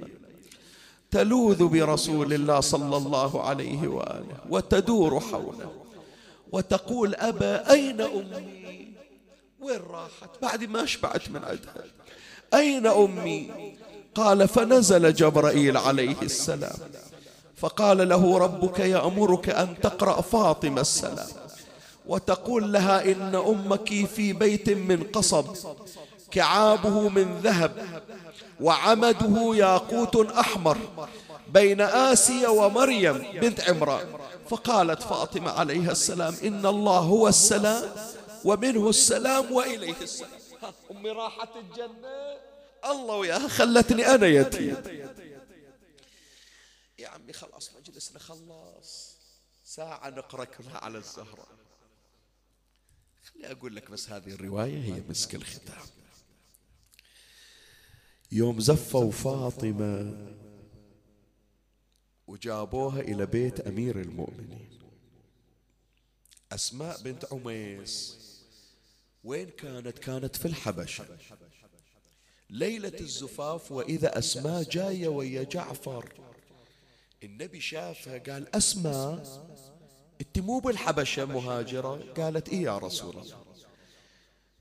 [1.11, 5.71] تلوذ برسول الله صلى الله عليه وآله وتدور حوله.
[6.51, 8.93] وتقول أبا أين أمي؟
[9.59, 11.83] وين راحت؟ بعد ما شبعت من عدها.
[12.53, 13.51] أين أمي؟
[14.15, 16.77] قال فنزل جبرائيل عليه السلام.
[17.63, 21.27] فقال له ربك يأمرك أن تقرأ فاطمة السلام
[22.05, 25.45] وتقول لها إن أمك في بيت من قصب
[26.31, 27.71] كعابه من ذهب
[28.61, 30.77] وعمده ياقوت أحمر
[31.53, 34.07] بين آسيا ومريم بنت عمران.
[34.49, 37.83] فقالت فاطمة عليها السلام إن الله هو السلام
[38.45, 40.31] ومنه السلام وإليه السلام.
[40.91, 42.15] أمي راحت الجنة.
[42.91, 44.75] الله وياها خلتني أنا يتيم.
[47.03, 49.17] يا عمي خلاص مجلسنا خلاص
[49.63, 51.47] ساعة نقرأ كلها على الزهرة.
[53.23, 55.85] خلي أقول لك بس هذه الرواية هي مسك الختام.
[58.31, 60.15] يوم زفوا فاطمة
[62.27, 64.79] وجابوها إلى بيت أمير المؤمنين.
[66.51, 68.17] أسماء بنت عميس
[69.23, 71.17] وين كانت؟ كانت في الحبشة.
[72.49, 76.32] ليلة الزفاف وإذا أسماء جاية ويا جعفر
[77.23, 79.43] النبي شافها قال أسماء.
[80.21, 83.43] إنت مو بالحبشة مهاجرة؟ قالت إيه يا رسول الله.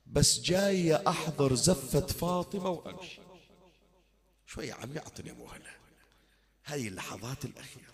[0.07, 3.21] بس جاية أحضر زفة فاطمة وأمشي.
[4.45, 5.69] شوي يا عمي أعطني مهلة
[6.63, 7.93] هذه اللحظات الأخيرة.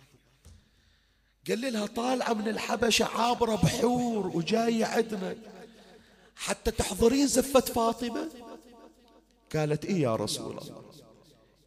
[1.47, 5.35] قال لها طالعة من الحبشة عابرة بحور وجاية عندنا.
[6.35, 8.29] حتى تحضرين زفة فاطمة؟
[9.55, 10.88] قالت إيه يا رسول الله.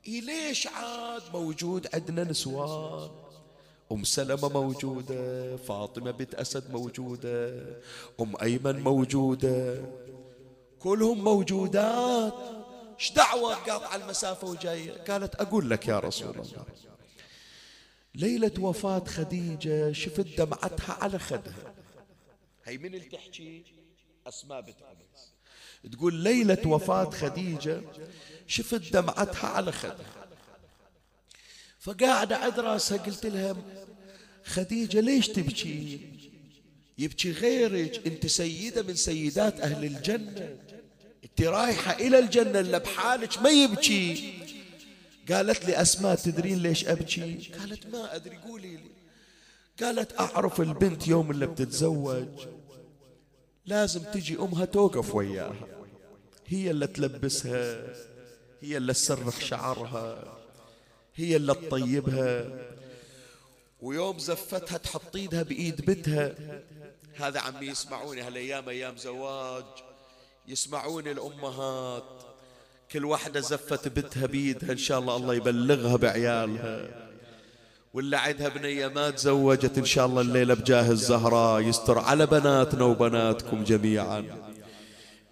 [0.08, 3.10] إيه ليش عاد موجود عندنا نسوان؟
[3.92, 7.62] أم سلمة موجودة فاطمة بنت أسد موجودة
[8.20, 9.84] أم أيمن موجودة
[10.78, 12.34] كلهم موجودات.
[12.98, 16.66] إيش دعوة قاطع المسافة وجاية؟ قالت أقول لك يا رسول الله
[18.14, 21.74] ليلة وفاة خديجة شفت دمعتها على خدها.
[22.64, 23.64] هي من اللي تحكي؟
[24.26, 24.76] أسماء بنت
[25.90, 27.80] تقول ليلة وفاة خديجة
[28.46, 30.26] شفت دمعتها على خدها.
[31.80, 33.56] فقاعدة عند راسها قلت لها
[34.44, 36.00] خديجة ليش تبكي؟
[36.98, 40.56] يبكي غيرك انت سيدة من سيدات أهل الجنة.
[41.24, 44.34] انت رايحة إلى الجنة إلا بحالك ما يبكي.
[45.30, 48.90] قالت لي أسماء تدرين ليش أبكي؟ قالت ما أدري قولي لي.
[49.82, 52.28] قالت أعرف البنت يوم اللي بتتزوج.
[53.66, 55.66] لازم تجي أمها توقف وياها
[56.46, 57.94] هي اللي تلبسها
[58.60, 60.38] هي اللي تسرخ شعرها
[61.14, 62.50] هي اللي تطيبها.
[63.80, 66.34] ويوم زفتها تحط إيدها بإيد بنتها
[67.14, 69.64] هذا عمي يسمعوني هالأيام أيام زواج.
[70.48, 72.22] يسمعوني الأمهات.
[72.92, 77.11] كل واحدة زفت بنتها بيدها إن شاء الله الله يبلغها بعيالها.
[77.94, 83.64] واللي عندها بنية ما تزوجت إن شاء الله الليلة بجاه الزهراء يستر على بناتنا وبناتكم
[83.64, 84.24] جميعا.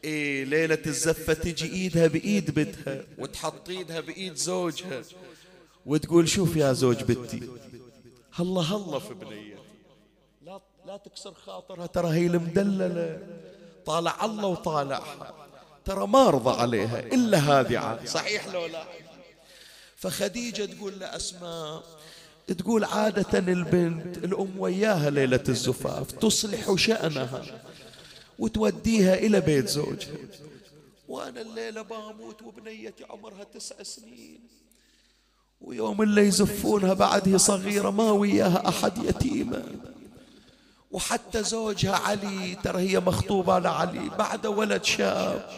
[0.04, 5.02] إيه ليلة الزفة تجي إيدها بإيد بنتها وتحط إيدها بإيد زوجها
[5.86, 7.48] وتقول شوف يا زوج بنتي
[8.32, 9.54] هلا هلا في بنيتي.
[10.42, 13.18] لا لا تكسر خاطرها ترى هي المدللة.
[13.86, 15.34] طالع الله وطالعها.
[15.84, 18.84] ترى ما ارضى عليها إلا هذه صحيح لو لا؟
[19.96, 21.82] فخديجة تقول لأسماء
[22.52, 27.42] تقول عادة البنت الأم وياها ليلة الزفاف تصلح شأنها
[28.38, 30.16] وتوديها إلى بيت زوجها.
[31.08, 34.40] وأنا الليلة بموت وبنيتي عمرها تسع سنين.
[35.60, 39.64] ويوم اللي يزفونها بعد هي صغيرة ما وياها أحد يتيمة.
[40.90, 45.50] وحتى زوجها علي ترى هي مخطوبة لعلي بعد ولد شاب.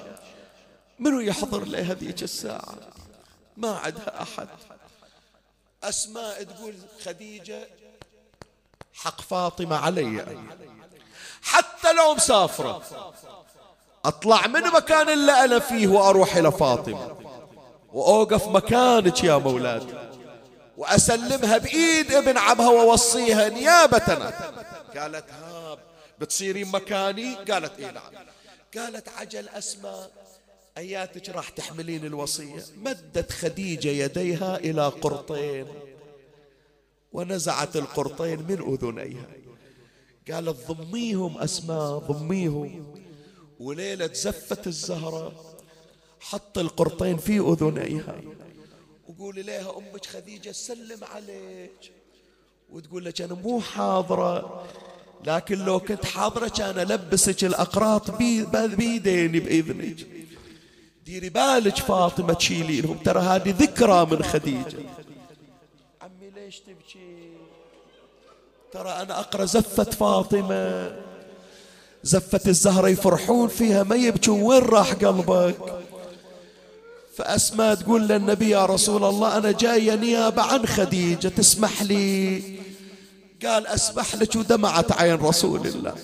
[0.98, 2.78] منو يحضر لها هذيك الساعة؟
[3.56, 4.48] ما عندها أحد.
[5.82, 6.74] أسماء تقول
[7.04, 7.68] خديجة
[8.94, 10.26] حق فاطمة علي.
[11.42, 12.82] حتى لو مسافرة
[14.04, 17.16] أطلع من مكان اللي أنا فيه وأروح إلى فاطمة.
[17.92, 20.08] وأوقف مكانك يا مولاتي
[20.76, 24.32] وأسلمها بإيد ابن عمها ووصيها نيابة
[24.96, 25.78] قالت ها
[26.18, 28.12] بتصيرين مكاني؟ قالت إيه نعم.
[28.76, 30.10] قالت عجل أسماء
[30.78, 32.64] أياتك راح تحملين الوصية.
[32.76, 35.66] مدت خديجة يديها إلى قرطين.
[37.12, 39.26] ونزعت القرطين من أذنيها.
[40.30, 42.94] قالت ضميهم أسماء ضميهم.
[43.60, 45.32] وليلة زفت الزهرة.
[46.20, 48.20] حط القرطين في أذنيها.
[49.08, 51.92] وقولي لها أمك خديجة سلم عليك.
[52.70, 54.66] وتقول لك أنا مو حاضرة.
[55.26, 60.06] لكن لو كنت حاضرة كان ألبسك الأقراط بيديني بإذنك.
[61.06, 64.78] ديري بالك فاطمة تشيلينهم ترى هذه ذكرى من خديجة.
[66.02, 67.32] عمي ليش تبكي؟
[68.72, 70.96] ترى أنا أقرأ زفة فاطمة.
[72.02, 74.42] زفة الزهرة يفرحون فيها ما يبكون.
[74.42, 75.82] وين راح قلبك؟
[77.16, 82.42] فأسماء تقول للنبي يا رسول الله أنا جاية نيابة عن خديجة تسمح لي؟
[83.44, 84.36] قال أسمح لك.
[84.36, 85.94] ودمعت عين رسول الله.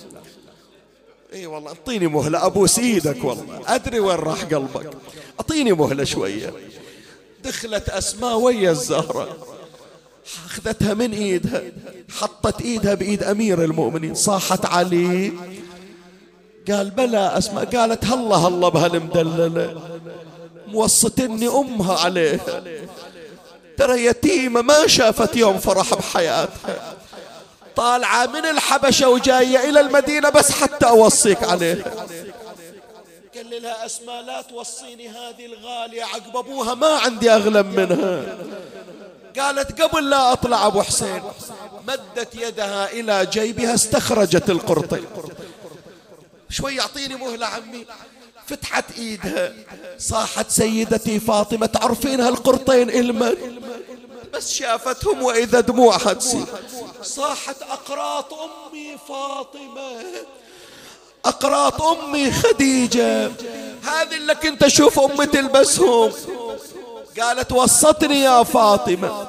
[1.33, 3.61] إي والله أعطيني مهلة ابوس إيدك والله.
[3.67, 4.89] أدري وين راح قلبك.
[5.39, 6.53] أعطيني مهلة شوية.
[7.43, 9.37] دخلت أسماء ويا الزهرة.
[10.45, 11.61] أخذتها من إيدها.
[12.09, 14.15] حطت إيدها بإيد أمير المؤمنين.
[14.15, 15.31] صاحت علي.
[16.71, 17.65] قال بلى أسماء.
[17.65, 19.81] قالت هلا هلا بهالمدللة
[20.67, 22.63] موصتني أمها عليها.
[23.77, 26.97] ترى يتيمة ما شافت يوم فرح بحياتها.
[27.75, 32.05] طالعة من الحبشة وجاية إلى المدينة بس حتى أوصيك عليها
[33.35, 38.37] قال لها أسماء لا توصيني هذه الغالية عقب أبوها ما عندي أغلى منها.
[39.39, 41.21] قالت قبل لا أطلع أبو حسين
[41.87, 45.05] مدت يدها إلى جيبها استخرجت القرطين
[46.49, 47.85] شوي يعطيني مهلة عمي.
[48.47, 49.53] فتحت إيدها
[49.97, 53.35] صاحت سيدتي فاطمة تعرفين هالقرطين إلمن.
[54.33, 56.45] بس شافتهم وإذا دموعها تسيل
[57.03, 60.03] صاحت أقراط أمي فاطمة.
[61.25, 63.31] أقراط أمي خديجة.
[63.83, 66.11] هذه اللي كنت أشوف أمي تلبسهم.
[67.21, 69.27] قالت وصتني يا فاطمة.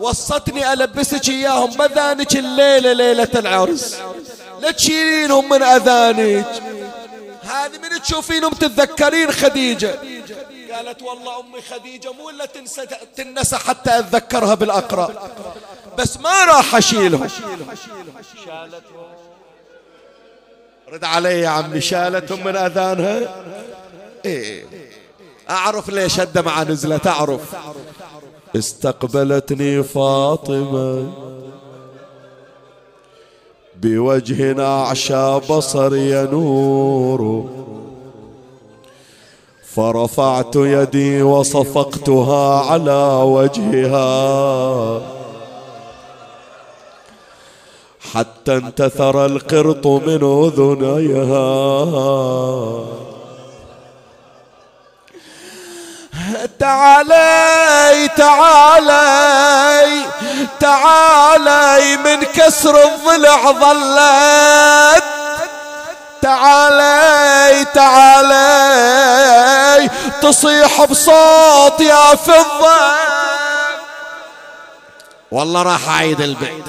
[0.00, 1.70] وصتني ألبسك إياهم.
[1.78, 3.96] مذانك الليلة ليلة العرس.
[4.60, 6.62] لا تشيلينهم من أذانك.
[7.42, 9.98] هذه من تشوفينهم تتذكرين خديجة.
[10.72, 15.10] قالت والله أمي خديجة مو إلا تنسى تنسى حتى أتذكرها بالأقرب
[15.98, 17.28] بس ما راح أشيلهم.
[20.92, 23.44] رد علي يا عمي شالتهم من أذانها؟
[24.24, 24.64] إيه.
[25.50, 27.40] أعرف ليش الدمعة نزلت أعرف.
[28.56, 31.12] استقبلتني فاطمة
[33.76, 37.50] بوجه أعشى بصري ينور
[39.76, 45.00] فرفعت يدي وصفقتها على وجهها.
[48.14, 51.42] حتى انتثر القرط من أذنيها.
[56.58, 60.04] تعالي تعالي
[60.60, 65.11] تعالي من كسر الضلع ظلت.
[66.22, 68.42] تعالي تعالي.
[70.22, 72.92] تصيح بصوت يا فضة.
[75.30, 76.64] والله راح اعيد البيت.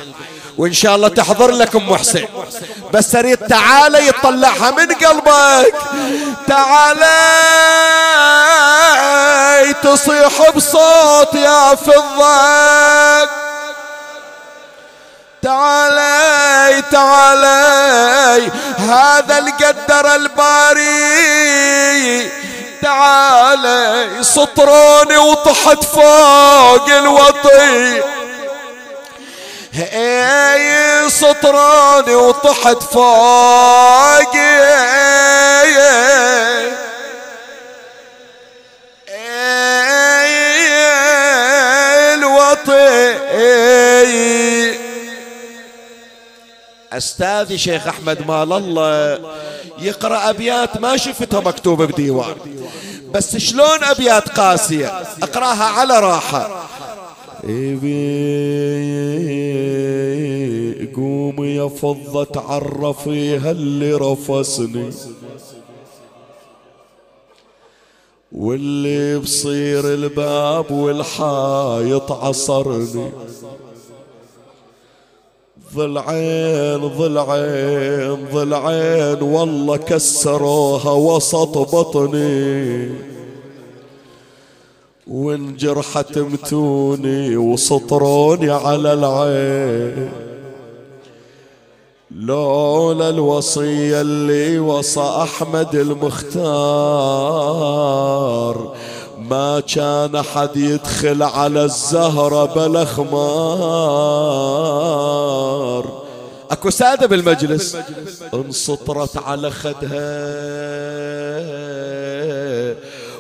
[0.58, 2.28] وإن شاء الله تحضر لك ام حسين
[2.94, 5.76] بس أريد تعالى يطلعها من قلبك.
[6.48, 7.44] تعالى
[9.84, 13.43] تصيح بصوت يا فضة.
[15.44, 20.84] تعالي تعالي هذا القدر الباري.
[22.82, 28.04] تعالي سطروني وطحت فوق الوطي.
[29.94, 34.34] اي سطروني وطحت فوق.
[42.14, 42.94] الوطي.
[46.98, 49.20] استاذي شيخ أحمد مال الله.
[49.80, 52.36] يقرأ أبيات ما شفتها مكتوبة بديوان.
[53.14, 54.88] بس شلون أبيات قاسية؟
[55.24, 56.64] أقرأها على راحة.
[60.96, 64.90] قوم يا فضة تعرفيها اللي رفسني.
[68.32, 73.12] واللي بصير الباب والحايط عصرني.
[75.76, 82.90] ضلعين ضلعين ضلعين والله كسروها وسط بطني.
[85.08, 90.12] وانجرحت متوني وسطروني على العين.
[92.12, 96.84] لولا الوصية اللي وصى أحمد المختار
[99.30, 103.14] ما كان حد يدخل على الزهرة بلا خمار
[106.52, 107.78] أكو سادة بالمجلس.
[108.34, 110.34] انسطرت على خدها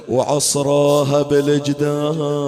[0.09, 2.43] وعصراها بالجدار.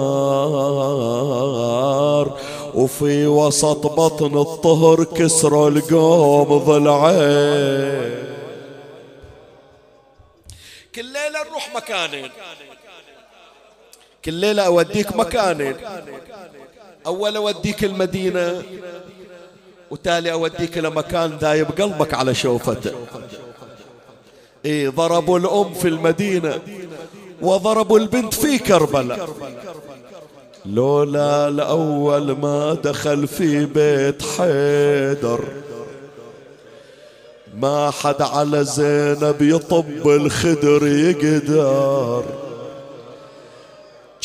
[2.74, 8.26] وفي وسط بطن الطهر كسروا القوم ضلعين
[10.94, 12.30] كل ليلة نروح مكانين.
[14.26, 15.74] كل ليلة أوديك مكانين.
[17.06, 18.62] أول أوديك المدينة
[19.90, 22.90] وتالي أوديك لمكان دايب قلبك على شوفته.
[24.64, 26.58] إيه ضربوا الأم في المدينة
[27.42, 29.28] وضربوا البنت في كربلاء.
[30.66, 35.44] لولا الأول ما دخل في بيت حيدر
[37.54, 42.45] ما حد على زينب يطب الخدر يقدر.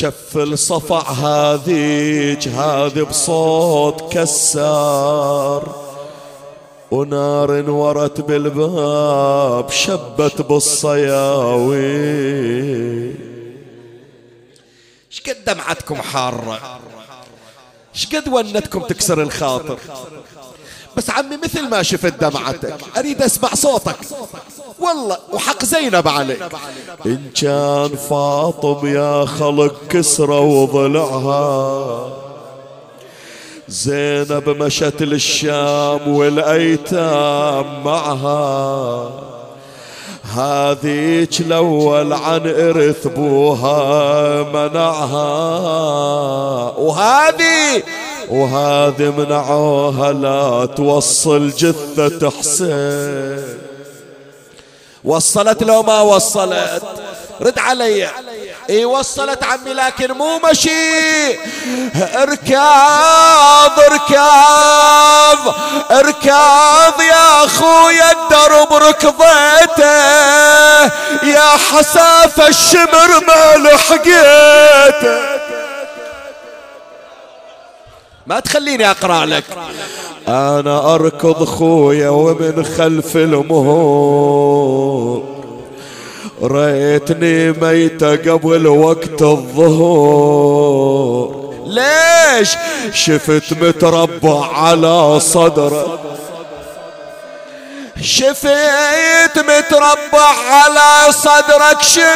[0.01, 5.75] شف الصفع هذيج هذي بصوت كسار.
[6.91, 11.81] ونار انورت بالباب شبت بالصياوي.
[15.09, 16.79] شقد دمعتكم حارة؟
[17.93, 19.77] شقد ونتكم تكسر الخاطر؟
[20.97, 22.75] بس عمي مثل ما شفت دمعتك.
[22.97, 23.95] أريد أسمع صوتك.
[24.79, 26.43] والله وحق زينب عليك.
[27.05, 32.09] إن كان فاطم يا خلق كسرة وضلعها
[33.67, 39.09] زينب مشت للشام والأيتام معها.
[40.35, 45.21] هذيك الأول عن إرث بوها منعها.
[46.77, 47.30] وهذه
[48.31, 53.59] وهذه منعوها لا توصل جثة حسين.
[55.03, 56.83] وصلت لو ما وصلت.
[57.41, 58.09] رد علي.
[58.69, 61.37] إي وصلت عمي لكن مو مشي.
[62.15, 65.55] اركاض اركاض
[65.91, 69.85] اركاض يا اخويا الدرب ركضته
[71.23, 75.40] يا حساف الشمر ما لحقيته.
[78.27, 79.43] ما تخليني أقرأ لك.
[80.27, 84.61] أنا أركض خويا ومن خلف المهور
[86.43, 90.71] ريتني ميتة قبل وقت الظهور.
[91.65, 92.49] ليش؟
[92.93, 95.99] شفت متربع على صدره.
[98.01, 102.11] شفيت متربع على صدرك شمير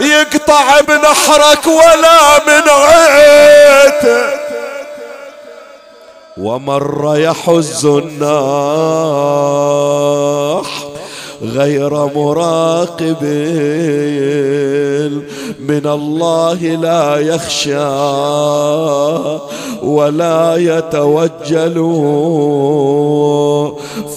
[0.00, 4.38] يقطع بنحرك ولا من عيته
[6.36, 8.28] ومر يحز الناح.
[11.42, 13.24] غير مراقب
[15.60, 17.88] من الله لا يخشى
[19.82, 21.76] ولا يتوجل.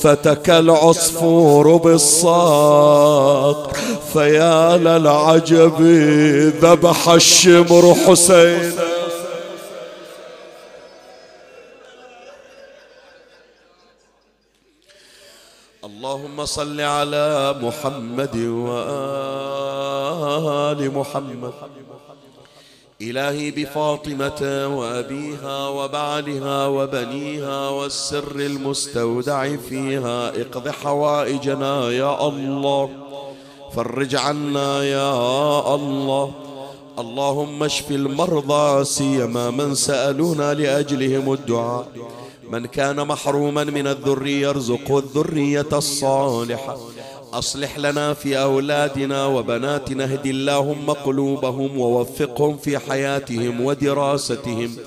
[0.01, 3.72] فتك العصفور بالصاق
[4.13, 5.82] فيا للعجب
[6.61, 8.72] ذبح الشمر حسين
[16.12, 18.36] اللهم صل على محمد
[18.68, 19.91] وآل
[20.97, 21.53] محمد.
[23.01, 32.89] إلهي بفاطمة وأبيها وبعلها وبنيها والسر المستودع فيها اقض حوائجنا يا الله.
[33.76, 36.32] فرج عنا يا الله.
[36.99, 41.88] اللهم اشف المرضى سيما من سألونا لأجلهم الدعاء.
[42.52, 46.78] من كان محروما من الذرية ارزقه الذرية الصالحة.
[47.34, 54.78] أصلح لنا في أولادنا وبناتنا اهد اللهم قلوبهم ووفقهم في حياتهم ودراستهم.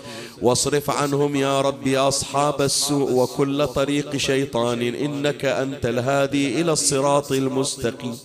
[0.44, 8.18] واصرف عنهم يا ربي أصحاب السوء وكل طريق شيطان إنك أنت الهادي إلى الصراط المستقيم.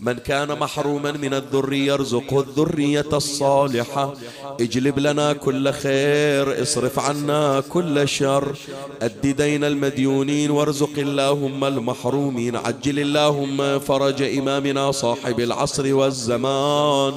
[0.00, 4.14] من كان محروما من الذرية ارزقه الذرية الصالحة.
[4.60, 8.56] اجلب لنا كل خير اصرف عنا كل شر.
[9.02, 12.56] أد دين المديونين وارزق اللهم المحرومين.
[12.56, 17.14] عجل اللهم فرج إمامنا صاحب العصر والزمان.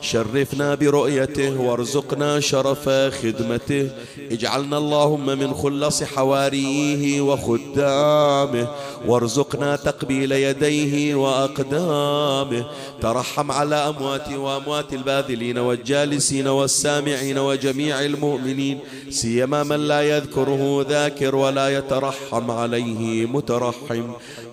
[0.00, 3.90] شرفنا برؤيته وارزقنا شرف خدمته.
[4.30, 8.68] اجعلنا اللهم من خلص حواريه وخدامه.
[9.06, 12.64] وارزقنا تقبيل يديه وأقدامه.
[13.02, 18.78] ترحم على أموات وأموات الباذلين والجالسين والسامعين وجميع المؤمنين.
[19.10, 24.04] سيما من لا يذكره ذاكر ولا يترحم عليه مترحم.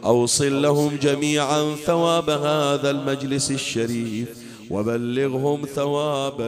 [0.05, 4.46] أوصل لهم جميعا ثواب هذا المجلس الشريف.
[4.72, 6.41] وبلغهم ثواب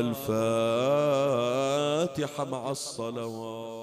[2.04, 3.79] الفاتحة مع الصلوات.